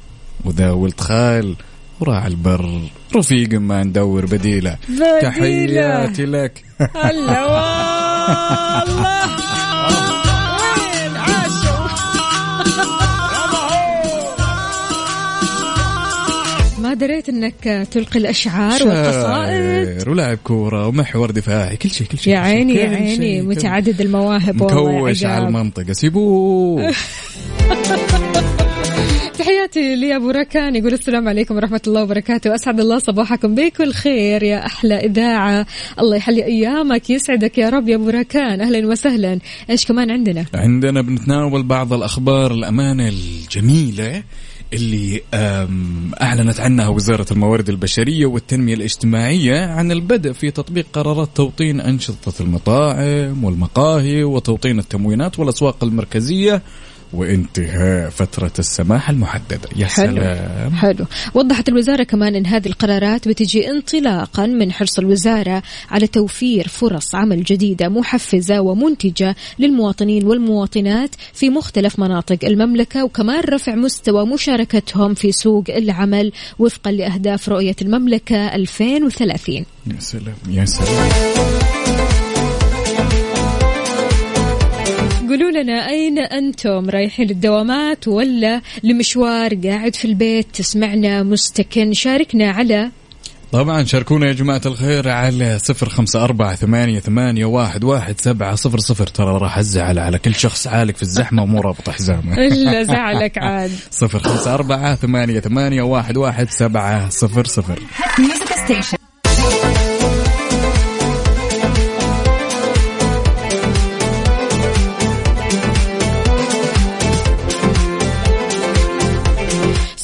وذا 0.45 0.71
ولد 0.71 1.01
خال 1.01 1.57
وراعي 2.01 2.27
البر. 2.27 2.81
رفيق 3.17 3.53
ما 3.53 3.83
ندور 3.83 4.27
بديلة. 4.27 4.77
بديلة. 4.89 5.21
تحياتي 5.21 6.27
لك. 6.27 6.65
هلا 6.95 7.45
والله. 7.45 9.45
دريت 16.95 17.29
إنك 17.29 17.89
تلقي 17.91 18.19
الأشعار 18.19 18.83
والقصائد؟ 18.83 20.09
ولاعب 20.09 20.39
كورة 20.45 20.87
ومحور 20.87 21.31
دفاعي 21.31 21.77
كل 21.77 21.91
شيء 21.91 22.07
كل 22.07 22.19
شيء 22.19 22.35
يا 22.35 22.39
عيني 22.39 22.75
يا 22.75 22.89
عيني 22.89 23.43
متعدد 23.43 24.01
المواهب 24.01 24.61
والله 24.61 24.99
مكوش 24.99 25.25
على 25.25 25.35
عقاب. 25.35 25.49
المنطقة. 25.49 25.93
سيبوه 25.93 26.93
تحياتي 29.39 29.97
لي 29.97 30.17
أبو 30.17 30.31
ركان 30.31 30.77
يقول 30.77 30.93
السلام 30.93 31.29
عليكم 31.29 31.57
ورحمة 31.57 31.81
الله 31.87 32.03
وبركاته. 32.03 32.55
أسعد 32.55 32.81
الله 32.81 32.99
صباحكم 32.99 33.55
بكل 33.55 33.93
خير 33.93 34.43
يا 34.43 34.67
أحلى 34.67 34.95
إذاعة. 34.95 35.67
الله 35.99 36.17
يحلي 36.17 36.45
أيامك 36.45 37.11
يسعدك 37.11 37.59
يا 37.59 37.69
رب 37.69 37.89
يا 37.89 37.97
أبو 37.97 38.09
ركان. 38.09 38.61
أهلا 38.61 38.87
وسهلا. 38.87 39.39
إيش 39.71 39.87
كمان 39.87 40.11
عندنا؟ 40.11 40.45
عندنا 40.55 41.03
بنتناول 41.03 41.63
بعض 41.63 41.93
الأخبار 41.93 42.53
الأمانة 42.53 43.09
الجميلة. 43.09 44.23
اللي 44.73 45.23
أعلنت 46.23 46.61
عنها 46.61 46.89
وزارة 46.89 47.27
الموارد 47.31 47.69
البشرية 47.69 48.27
والتنمية 48.27 48.75
الاجتماعية 48.75 49.67
عن 49.67 49.93
البدء 49.93 50.33
في 50.33 50.51
تطبيق 50.51 50.87
قرارات 50.93 51.29
توطين 51.35 51.81
أنشطة 51.81 52.43
المطاعم 52.43 53.45
والمقاهي 53.45 54.25
وتوطين 54.25 54.79
التموينات 54.79 55.39
والأسواق 55.39 55.85
المركزية. 55.85 56.63
وانتهاء 57.15 58.11
فترة 58.11 58.53
السماح 58.59 59.11
المحددة 59.11 59.69
يا 59.77 59.87
حلو. 59.87 60.17
سلام. 60.17 60.73
حلو. 60.73 61.07
وضحت 61.35 61.69
الوزارة 61.69 62.03
كمان 62.03 62.35
أن 62.35 62.47
هذه 62.47 62.67
القرارات 62.67 63.29
بتجي 63.29 63.71
انطلاقا 63.71 64.47
من 64.47 64.73
حرص 64.73 64.99
الوزارة 64.99 65.63
على 65.91 66.07
توفير 66.07 66.69
فرص 66.69 67.15
عمل 67.15 67.43
جديدة 67.45 67.89
محفزة 67.89 68.61
ومنتجة 68.61 69.37
للمواطنين 69.59 70.27
والمواطنات 70.27 71.11
في 71.33 71.51
مختلف 71.51 71.99
مناطق 71.99 72.39
المملكة 72.45 73.05
وكمان 73.05 73.41
رفع 73.41 73.75
مستوى 73.75 74.27
مشاركتهم 74.27 75.15
في 75.15 75.33
سوق 75.33 75.65
العمل 75.69 76.33
وفقا 76.59 76.91
لأهداف 76.93 77.49
رؤية 77.49 77.77
المملكة 77.83 78.55
2030 78.55 79.55
يا 79.57 79.65
سلام. 80.01 80.35
يا 80.51 80.65
سلام. 80.65 81.74
قولوا 85.35 85.63
لنا 85.63 85.89
أين 85.89 86.19
أنتم؟ 86.19 86.91
رايحين 86.91 87.27
للدوامات 87.27 88.09
ولا 88.09 88.61
لمشوار 88.83 89.55
قاعد 89.55 89.95
في 89.95 90.05
البيت؟ 90.05 90.47
تسمعنا 90.53 91.23
مستكن. 91.23 91.93
شاركنا 91.93 92.51
على 92.51 92.91
طبعا 93.53 93.85
شاركونا 93.85 94.27
يا 94.27 94.33
جماعة 94.33 94.61
الخير 94.67 95.09
على 95.09 95.59
صفر 95.59 95.89
خمسة 95.89 96.25
أربعة 96.25 96.55
ثمانية, 96.55 97.01
ثمانية 97.01 97.45
واحد, 97.45 97.85
واحد 97.85 98.21
سبعة 98.21 98.55
صفر 98.55 98.79
صفر. 98.79 99.07
ترى 99.07 99.39
راح 99.39 99.59
أزعل 99.59 99.99
على 99.99 100.19
كل 100.19 100.35
شخص 100.35 100.67
عالق 100.67 100.97
في 100.97 101.03
الزحمة 101.03 101.43
ومو 101.43 101.61
رابط 101.61 101.91
حزامه. 101.91 102.39
إلا 102.47 102.83
زعلك 102.83 103.39
عاد. 103.39 103.71
صفر 103.91 104.19
خمسة 104.19 104.55
أربعة 104.55 104.95
ثمانية, 104.95 105.41
ثمانية 105.41 105.83
واحد, 105.83 106.17
واحد 106.17 106.51
سبعة 106.51 107.09
صفر 107.09 107.45
صفر. 107.45 107.79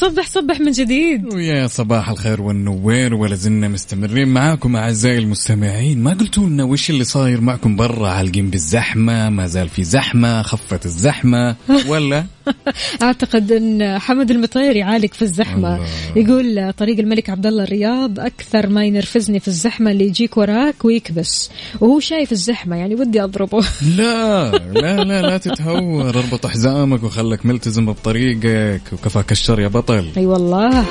صبح 0.00 0.26
صبح 0.26 0.60
من 0.60 0.70
جديد. 0.70 1.34
ويا 1.34 1.66
صباح 1.66 2.08
الخير 2.08 2.42
والنوير 2.42 3.14
ولا 3.14 3.34
زلنا 3.34 3.68
مستمرين 3.68 4.28
معاكم 4.28 4.76
أعزائي 4.76 5.18
المستمعين. 5.18 6.02
ما 6.02 6.10
قلتوا 6.10 6.48
لنا 6.48 6.64
وش 6.64 6.90
اللي 6.90 7.04
صاير 7.04 7.40
معكم 7.40 7.76
برا 7.76 8.08
عالقين 8.08 8.50
بالزحمة؟ 8.50 9.30
ما 9.30 9.46
زال 9.46 9.68
في 9.68 9.84
زحمة 9.84 10.42
خفت 10.42 10.86
الزحمة 10.86 11.56
ولا؟ 11.90 12.24
اعتقد 13.02 13.52
أن 13.52 13.98
حمد 13.98 14.30
المطير 14.30 14.76
يعالج 14.76 15.12
في 15.12 15.22
الزحمة. 15.22 15.74
الله. 15.76 15.86
يقول 16.16 16.72
طريق 16.72 16.98
الملك 16.98 17.30
عبد 17.30 17.46
الله 17.46 17.64
الرياض 17.64 18.20
أكثر 18.20 18.68
ما 18.68 18.84
ينرفزني 18.84 19.40
في 19.40 19.48
الزحمة 19.48 19.90
اللي 19.90 20.06
يجيك 20.06 20.36
وراك 20.36 20.84
ويكبس. 20.84 21.50
وهو 21.80 22.00
شايف 22.00 22.32
الزحمة 22.32 22.76
يعني 22.76 22.94
ودي 22.94 23.22
أضربه. 23.24 23.64
لا 23.98 24.50
لا 24.50 25.04
لا 25.04 25.22
لا 25.22 25.38
تتهور. 25.38 26.08
اربط 26.08 26.46
حزامك 26.46 27.02
وخلك 27.02 27.46
ملتزم 27.46 27.86
بطريقك 27.86 28.82
وكفاك 28.92 29.32
الشر 29.32 29.60
يا 29.60 29.68
بطل. 29.68 30.08
أي 30.16 30.26
والله. 30.26 30.84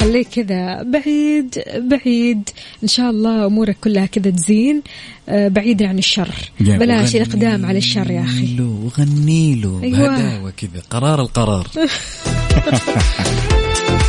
خليك 0.00 0.28
كذا. 0.28 0.82
بعيد 0.82 1.54
بعيد. 1.78 2.48
إن 2.82 2.88
شاء 2.88 3.10
الله 3.10 3.46
أمورك 3.46 3.76
كلها 3.84 4.06
كذا 4.06 4.30
تزين. 4.30 4.82
آه، 5.28 5.48
بعيدا 5.48 5.88
عن 5.88 5.98
الشر. 5.98 6.28
بلاش 6.60 7.16
الإقدام 7.16 7.66
على 7.66 7.78
الشر 7.78 8.10
يا 8.10 8.20
أخي. 8.22 8.56
له 8.56 8.90
غني 8.98 9.54
له 9.54 9.80
أيوة. 9.82 9.98
بهداوة 9.98 10.50
كذا. 10.50 10.67
قرار 10.90 11.20
القرار. 11.20 11.66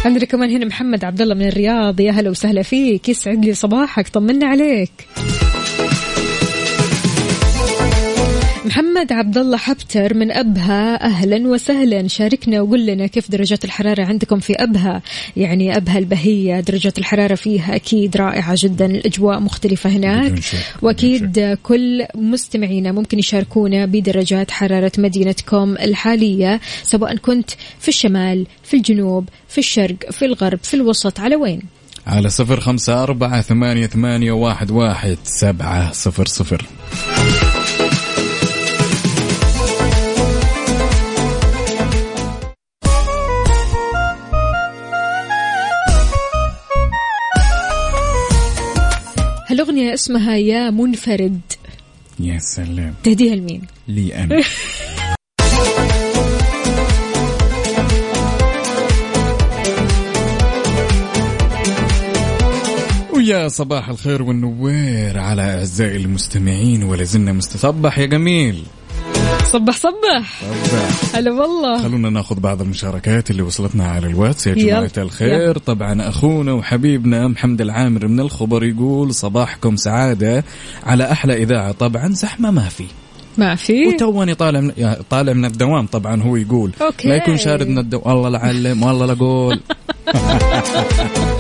عندنا 0.06 0.26
كمان 0.26 0.50
هنا 0.50 0.66
محمد 0.66 1.06
عبد 1.06 1.22
الله 1.22 1.36
من 1.36 1.48
الرياض 1.48 2.00
يا 2.00 2.12
هلا 2.12 2.30
وسهلا 2.30 2.62
فيك 2.62 3.10
يسعد 3.10 3.46
لي 3.46 3.54
صباحك 3.54 4.08
طمنا 4.08 4.48
عليك. 4.48 5.08
محمد 8.66 9.14
عبد 9.14 9.38
الله 9.38 9.58
حبتر 9.58 10.14
من 10.14 10.32
أبها 10.32 11.06
أهلا 11.06 11.48
وسهلا. 11.48 12.08
شاركنا 12.08 12.62
وقول 12.62 12.86
لنا 12.86 13.08
كيف 13.08 13.32
درجات 13.32 13.66
الحرارة 13.66 14.06
عندكم 14.06 14.40
في 14.40 14.54
أبها؟ 14.54 15.02
يعني 15.38 15.78
أبها 15.78 15.98
البهية 15.98 16.60
درجات 16.60 16.98
الحرارة 16.98 17.36
فيها 17.36 17.76
أكيد 17.76 18.18
رائعة 18.18 18.56
جدا. 18.58 18.86
الأجواء 18.86 19.40
مختلفة 19.40 19.90
هناك. 19.90 20.40
وأكيد 20.82 21.58
كل 21.64 22.06
مستمعينا 22.16 22.92
ممكن 22.92 23.20
يشاركونا 23.20 23.86
بدرجات 23.86 24.52
حرارة 24.52 24.92
مدينتكم 24.98 25.76
الحالية 25.82 26.60
سواء 26.84 27.16
كنت 27.16 27.50
في 27.80 27.88
الشمال 27.88 28.48
في 28.64 28.78
الجنوب 28.78 29.30
في 29.48 29.58
الشرق 29.58 30.12
في 30.12 30.26
الغرب 30.26 30.60
في 30.64 30.74
الوسط 30.74 31.20
على 31.20 31.36
وين؟ 31.36 31.62
على 32.08 32.30
صفر 32.30 32.60
خمسة 32.60 33.04
أربعة 33.04 33.42
ثمانية, 33.42 33.88
ثمانية 33.88 34.32
واحد, 34.32 34.72
واحد 34.72 35.18
سبعة 35.24 35.92
صفر 35.92 36.26
صفر. 36.26 36.66
هالأغنية 49.80 49.94
اسمها 49.94 50.36
يا 50.36 50.70
منفرد. 50.70 51.42
يا 52.20 52.40
سلام. 52.40 52.94
تهديها 53.04 53.36
لمين؟ 53.36 53.62
لي 53.88 54.16
أنا. 54.16 54.42
ويا 63.14 63.48
صباح 63.48 63.90
الخير 63.90 64.24
والنوير 64.24 65.20
على 65.20 65.42
أعزائي 65.42 65.98
المستمعين 65.98 66.84
ولا 66.84 67.04
زلنا 67.04 67.34
مستصبح 67.34 68.00
يا 68.00 68.06
جميل. 68.06 68.64
صبح 69.44 69.78
صبح. 69.78 70.42
هلا 71.16 71.32
والله. 71.32 71.84
خلونا 71.84 72.10
ناخذ 72.10 72.40
بعض 72.40 72.62
المشاركات 72.62 73.32
اللي 73.32 73.42
وصلتنا 73.42 73.84
على 73.88 74.08
الواتس. 74.08 74.48
يا 74.48 74.52
يلا. 74.52 74.64
جماعة 74.64 74.92
الخير. 74.98 75.58
طبعا 75.58 76.10
أخونا 76.10 76.54
وحبيبنا 76.54 77.28
محمد 77.28 77.62
العامر 77.62 78.08
من 78.08 78.20
الخبر 78.20 78.64
يقول 78.64 79.14
صباحكم 79.14 79.76
سعادة. 79.76 80.44
على 80.84 81.12
أحلى 81.12 81.44
إذاعة 81.44 81.72
طبعا 81.72 82.08
زحمة 82.14 82.52
ما 82.52 82.70
في. 82.70 82.86
ما 83.38 83.56
في. 83.56 83.88
وتوني 83.88 84.36
طالع 84.36 84.60
من 84.60 84.72
طالع 85.10 85.34
من 85.34 85.46
الدوام 85.46 85.86
طبعا 85.86 86.22
هو 86.22 86.36
يقول. 86.36 86.72
أوكي. 86.82 87.08
لا 87.08 87.16
يكون 87.16 87.38
شارد 87.38 87.68
من 87.68 87.78
الدوام 87.78 88.18
والله 88.18 88.30
لعلم 88.30 88.84
والله 88.84 89.06
لا 89.06 89.14
أقول. 89.14 89.60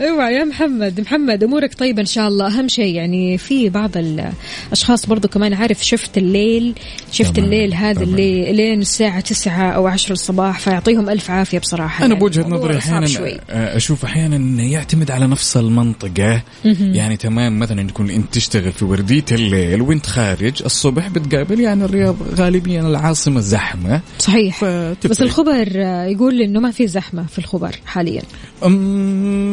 اوعى 0.00 0.10
اوعى 0.10 0.34
يا 0.34 0.44
محمد. 0.44 1.00
محمد 1.00 1.44
أمورك 1.44 1.74
طيبة 1.74 2.00
إن 2.00 2.06
شاء 2.06 2.28
الله. 2.28 2.58
أهم 2.58 2.68
شيء 2.68 2.94
يعني 2.94 3.38
في 3.38 3.68
بعض 3.68 3.90
الأشخاص 3.96 5.06
برضو 5.06 5.28
كمان 5.28 5.54
عارف 5.54 5.84
شفت 5.84 6.18
الليل 6.18 6.74
شفت 7.12 7.36
طبعاً، 7.36 7.44
الليل 7.44 7.74
هذا. 7.74 8.02
اللي 8.02 8.52
لين 8.52 8.80
الساعة 8.80 9.20
9 9.20 9.70
أو 9.70 9.86
10 9.86 10.12
الصباح 10.12 10.58
فيعطيهم 10.58 11.08
ألف 11.10 11.30
عافية 11.30 11.58
بصراحة. 11.58 11.98
أنا 11.98 12.06
يعني 12.06 12.20
بوجهة 12.20 12.48
نظري 12.48 12.78
أحيانا. 12.78 13.06
آه، 13.50 13.76
أشوف 13.76 14.04
أحيانا 14.04 14.36
إنه 14.36 14.72
يعتمد 14.72 15.10
على 15.10 15.26
نفس 15.26 15.56
المنطقة. 15.56 16.42
يعني 16.80 17.16
تمام 17.16 17.58
مثلا 17.58 17.88
تكون 17.88 18.10
أنت 18.10 18.34
تشتغل 18.34 18.72
في 18.72 18.84
وردية 18.84 19.24
الليل 19.32 19.82
وأنت 19.82 20.06
خارج 20.06 20.62
الصبح 20.64 21.08
بتقابل 21.08 21.60
يعني 21.60 21.84
الرياض 21.84 22.16
غالبيا 22.34 22.80
العاصمة 22.80 23.40
زحمة. 23.40 24.00
صحيح. 24.18 24.64
بس 25.04 25.22
الخبر 25.22 25.76
يقول 26.10 26.40
إنه 26.40 26.60
ما 26.60 26.70
في 26.70 26.86
زحمة 26.86 27.26
في 27.26 27.38
الخبر 27.38 27.76
حاليا. 27.86 28.22
أم... 28.64 29.49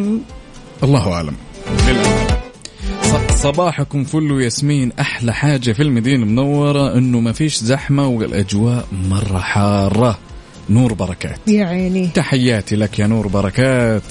الله. 0.83 1.33
ص- 3.03 3.41
صباحكم 3.41 4.03
فل 4.03 4.31
وياسمين 4.31 4.91
أحلى 4.99 5.33
حاجة 5.33 5.71
في 5.71 5.83
المدينة 5.83 6.23
المنورة 6.23 6.97
إنه 6.97 7.19
ما 7.19 7.31
فيش 7.31 7.57
زحمة 7.57 8.07
والأجواء 8.07 8.87
مرة 9.09 9.39
حارة. 9.39 10.17
نور 10.69 10.93
بركات. 10.93 11.39
يا 11.47 11.65
عيني. 11.65 12.07
تحياتي 12.07 12.75
لك 12.75 12.99
يا 12.99 13.07
نور 13.07 13.27
بركات. 13.27 14.03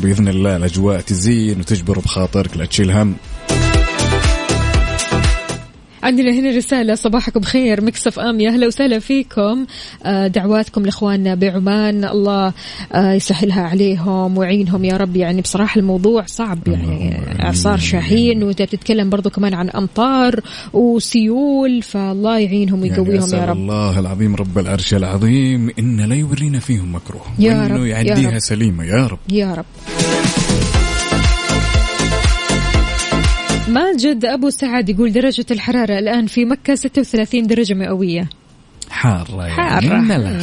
بإذن 0.00 0.28
الله 0.28 0.56
الأجواء 0.56 1.00
تزين 1.00 1.60
وتجبر 1.60 1.98
بخاطرك 1.98 2.56
لا 2.56 2.64
تشيل 2.66 2.90
هم. 2.90 3.14
عندنا 6.02 6.30
هنا 6.32 6.50
رسالة 6.56 6.94
صباحكم 6.94 7.40
بخير 7.40 7.84
مكسف 7.84 8.18
أم. 8.18 8.40
يا 8.40 8.50
أهلا 8.50 8.66
وسهلا 8.66 8.98
فيكم. 8.98 9.66
آه، 10.04 10.26
دعواتكم 10.26 10.84
لإخواننا 10.86 11.34
بعمان. 11.34 12.04
الله 12.04 12.52
آه، 12.92 13.12
يسهلها 13.12 13.62
عليهم 13.62 14.38
ويعينهم 14.38 14.84
يا 14.84 14.96
رب. 14.96 15.16
يعني 15.16 15.40
بصراحة 15.40 15.78
الموضوع 15.78 16.24
صعب 16.26 16.58
يعني 16.68 17.16
إعصار 17.42 17.78
شاهين 17.78 18.42
وأنت 18.42 18.62
بتتكلم 18.62 19.10
برضو 19.10 19.30
كمان 19.30 19.54
عن 19.54 19.70
أمطار 19.70 20.40
وسيول 20.72 21.82
فالله 21.82 22.38
يعينهم 22.38 22.84
يعني 22.84 22.98
ويقويهم 23.00 23.22
أسأل 23.22 23.38
يا 23.38 23.44
رب. 23.44 23.56
الله 23.56 23.98
العظيم 23.98 24.36
رب 24.36 24.58
العرش 24.58 24.94
العظيم 24.94 25.70
إن 25.78 26.00
لا 26.00 26.14
يورينا 26.14 26.58
فيهم 26.58 26.94
مكروه 26.94 27.22
يا 27.38 27.66
رب، 27.66 27.80
يا 27.80 27.86
يعديها 27.86 28.30
رب. 28.30 28.38
سليمة 28.38 28.84
يا 28.84 29.06
رب. 29.06 29.18
يا 29.32 29.54
رب. 29.54 29.64
ماجد 33.68 34.24
أبو 34.24 34.50
سعد 34.50 34.88
يقول 34.88 35.12
درجة 35.12 35.46
الحرارة 35.50 35.98
الآن 35.98 36.26
في 36.26 36.44
مكة 36.44 36.74
36 36.74 37.46
درجة 37.46 37.74
مئوية. 37.74 38.28
حارة 38.90 39.46
يعني 39.46 39.52
حارة. 39.52 40.00
من 40.00 40.10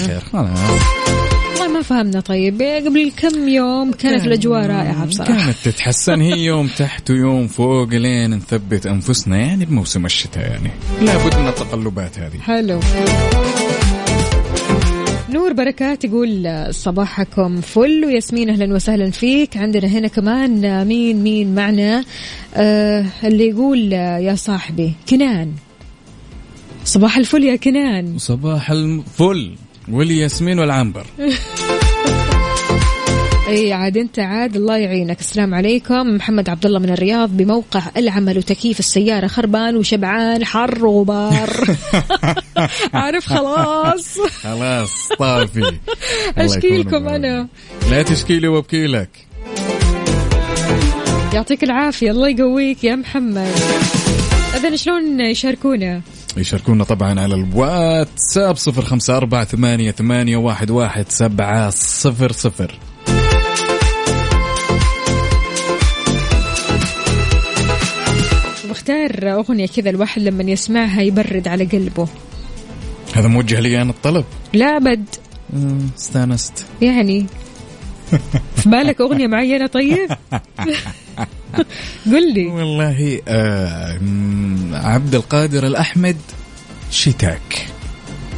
والله 1.59 1.73
ما 1.73 1.81
فهمنا. 1.81 2.19
طيب 2.19 2.61
قبل 2.61 3.11
كم 3.17 3.47
يوم 3.47 3.91
كانت 3.91 4.25
الأجواء 4.25 4.65
رائعة 4.65 5.05
بصراحة. 5.05 5.33
كانت 5.33 5.57
تتحسن. 5.63 6.21
هي 6.21 6.39
يوم 6.39 6.67
تحت 6.67 7.11
ويوم 7.11 7.47
فوق 7.47 7.89
لين 7.89 8.33
نثبت 8.33 8.85
أنفسنا 8.85 9.37
يعني 9.37 9.65
بموسم 9.65 10.05
الشتاء 10.05 10.43
يعني. 10.43 10.71
لابد 11.01 11.35
من 11.35 11.47
التقلبات 11.47 12.19
هذه. 12.19 12.39
حلو. 12.39 12.79
نور 15.33 15.53
بركات 15.53 16.03
يقول 16.05 16.67
صباحكم 16.71 17.61
فل 17.61 18.05
وياسمين 18.05 18.49
أهلا 18.49 18.73
وسهلا 18.75 19.11
فيك. 19.11 19.57
عندنا 19.57 19.87
هنا 19.87 20.07
كمان 20.07 20.87
مين 20.87 21.23
مين 21.23 21.55
معنا؟ 21.55 22.03
آه 22.55 23.05
اللي 23.23 23.49
يقول 23.49 23.93
يا 23.93 24.35
صاحبي 24.35 24.93
كنان. 25.09 25.51
صباح 26.85 27.17
الفل 27.17 27.43
يا 27.43 27.55
كنان. 27.55 28.17
صباح 28.17 28.71
الفل 28.71 29.55
والياسمين 29.91 30.59
والعنبر. 30.59 31.05
اي 33.49 33.73
عاد 33.73 33.97
أنت 33.97 34.19
عاد 34.19 34.55
الله 34.55 34.77
يعينك. 34.77 35.19
السلام 35.19 35.55
عليكم. 35.55 36.15
محمد 36.15 36.49
عبد 36.49 36.65
الله 36.65 36.79
من 36.79 36.89
الرياض 36.89 37.37
بموقع 37.37 37.81
العمل 37.97 38.37
وتكييف 38.37 38.79
السيارة. 38.79 39.27
خربان 39.27 39.77
وشبعان 39.77 40.45
حر 40.45 40.85
وغبار 40.85 41.49
عارف 42.93 43.25
خلاص. 43.25 44.19
خلاص 44.19 45.09
طافي. 45.19 45.59
الله 46.37 46.45
اشكي 46.45 46.67
يكون 46.67 46.79
لكم 46.79 47.05
بعونك. 47.05 47.25
أنا. 47.25 47.47
لا 47.91 48.03
تشكي 48.03 48.39
لي 48.39 48.47
وابكي 48.47 48.87
لك. 48.87 49.09
يعطيك 51.33 51.63
العافية. 51.63 52.11
الله 52.11 52.29
يقويك 52.29 52.83
يا 52.83 52.95
محمد. 52.95 53.51
اذا 54.55 54.75
شلون 54.75 55.19
يشاركونا؟ 55.19 56.01
يشاركونا 56.37 56.83
طبعا 56.83 57.19
على 57.19 57.35
الواتساب 57.35 58.55
صفر 58.55 58.81
خمسة 58.81 59.17
أربعة 59.17 59.45
ثمانية, 59.45 59.91
ثمانية 59.91 60.37
واحد, 60.37 60.71
واحد 60.71 61.05
سبعة 61.09 61.69
صفر 61.69 62.31
صفر. 62.31 62.79
بختار 68.79 69.33
أغنية 69.33 69.67
كذا 69.67 69.89
الواحد 69.89 70.21
لما 70.21 70.43
يسمعها 70.43 71.01
يبرد 71.01 71.47
على 71.47 71.65
قلبه. 71.65 72.07
هذا 73.13 73.27
موجه 73.27 73.59
لي 73.59 73.81
أنا 73.81 73.91
الطلب. 73.91 74.25
لا 74.53 74.77
أبد. 74.77 75.05
استانست. 75.97 76.65
يعني 76.81 77.25
في 78.55 78.69
بالك 78.69 79.01
أغنية 79.01 79.27
معينة 79.27 79.67
طيب؟ 79.67 80.09
قل 82.05 82.33
لي. 82.33 82.45
والله 82.47 83.21
آه 83.27 83.99
عبد 84.73 85.15
القادر 85.15 85.67
الأحمد 85.67 86.17
شتاك. 86.91 87.67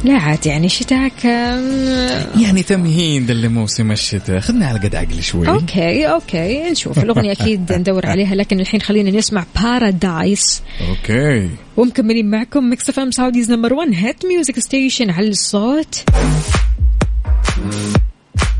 لا 0.04 0.14
عاد 0.14 0.46
يعني 0.46 0.68
شتاك 0.68 1.24
يعني 1.24 2.62
تمهيد 2.68 3.30
لموسم 3.30 3.92
الشتاء. 3.92 4.40
خذنا 4.40 4.66
على 4.66 4.78
قد 4.78 4.94
عقل 4.94 5.22
شوي. 5.22 5.48
okay 5.48 6.06
okay. 6.06 6.70
نشوف. 6.70 6.98
الأغنية 6.98 7.32
أكيد 7.32 7.72
ندور 7.78 8.06
عليها 8.06 8.34
لكن 8.34 8.60
الحين 8.60 8.80
خلينا 8.80 9.10
نسمع 9.10 9.44
Paradise 9.62 10.62
okay. 10.88 11.50
ومكملين 11.76 12.30
معكم 12.30 12.64
Mix 12.64 12.88
FM 12.88 13.10
Saudi's 13.10 13.50
number 13.50 13.74
1 13.74 13.90
hit 13.94 14.26
music 14.26 14.58
station 14.58 15.10
على 15.10 15.28
الصوت. 15.28 16.04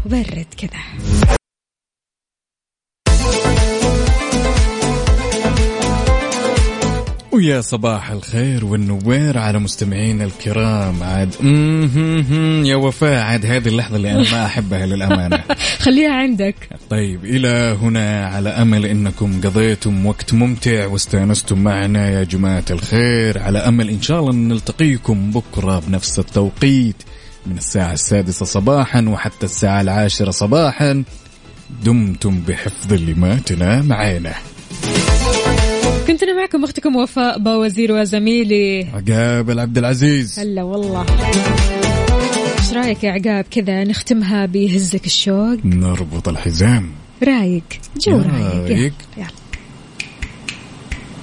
وبرد 0.07 0.47
كذا 0.59 1.38
ويا 7.32 7.60
صباح 7.60 8.10
الخير 8.10 8.64
والنوير 8.64 9.38
على 9.38 9.58
مستمعينا 9.58 10.24
الكرام. 10.24 11.02
عاد 11.02 11.34
يا 12.66 12.76
وفاء 12.76 13.22
عاد 13.22 13.46
هذه 13.46 13.68
اللحظة 13.68 13.96
اللي 13.96 14.12
أنا 14.12 14.32
ما 14.32 14.46
أحبها 14.46 14.86
للأمانة. 14.86 15.44
خليها 15.84 16.12
عندك. 16.12 16.54
طيب 16.90 17.24
إلى 17.24 17.78
هنا 17.82 18.26
على 18.26 18.48
أمل 18.48 18.86
أنكم 18.86 19.40
قضيتم 19.40 20.06
وقت 20.06 20.34
ممتع 20.34 20.86
واستأنستم 20.86 21.58
معنا 21.58 22.10
يا 22.10 22.24
جماعة 22.24 22.64
الخير. 22.70 23.38
على 23.38 23.58
أمل 23.58 23.88
إن 23.90 24.02
شاء 24.02 24.20
الله 24.20 24.32
نلتقيكم 24.32 25.30
بكرة 25.30 25.82
بنفس 25.86 26.18
التوقيت 26.18 27.02
من 27.46 27.56
الساعة 27.56 27.92
السادسة 27.92 28.46
صباحا 28.46 29.00
وحتى 29.08 29.46
الساعة 29.46 29.80
العاشرة 29.80 30.30
صباحا. 30.30 31.04
دمتم 31.84 32.40
بحفظ 32.40 32.92
اللي 32.92 33.14
معانا 33.82 34.34
كنت 36.07 36.22
أنا 36.22 36.40
معكم 36.40 36.64
أختكم 36.64 36.96
وفاء 36.96 37.38
باوزير 37.38 37.92
وزميلي. 37.92 38.86
عقاب 38.94 39.59
عبد 39.59 39.78
العزيز. 39.78 40.38
هلا 40.38 40.62
والله. 40.62 41.07
إيش 42.59 42.72
رأيك 42.72 43.05
يا 43.05 43.12
عقاب؟ 43.12 43.44
كذا 43.50 43.84
نختمها 43.84 44.46
بهزك 44.46 45.07
الشوق. 45.07 45.57
نربط 45.64 46.28
الحزام. 46.28 46.90
رايق 47.22 47.62
جو 48.00 48.16
رايق. 48.18 48.94
يلا. 49.16 49.26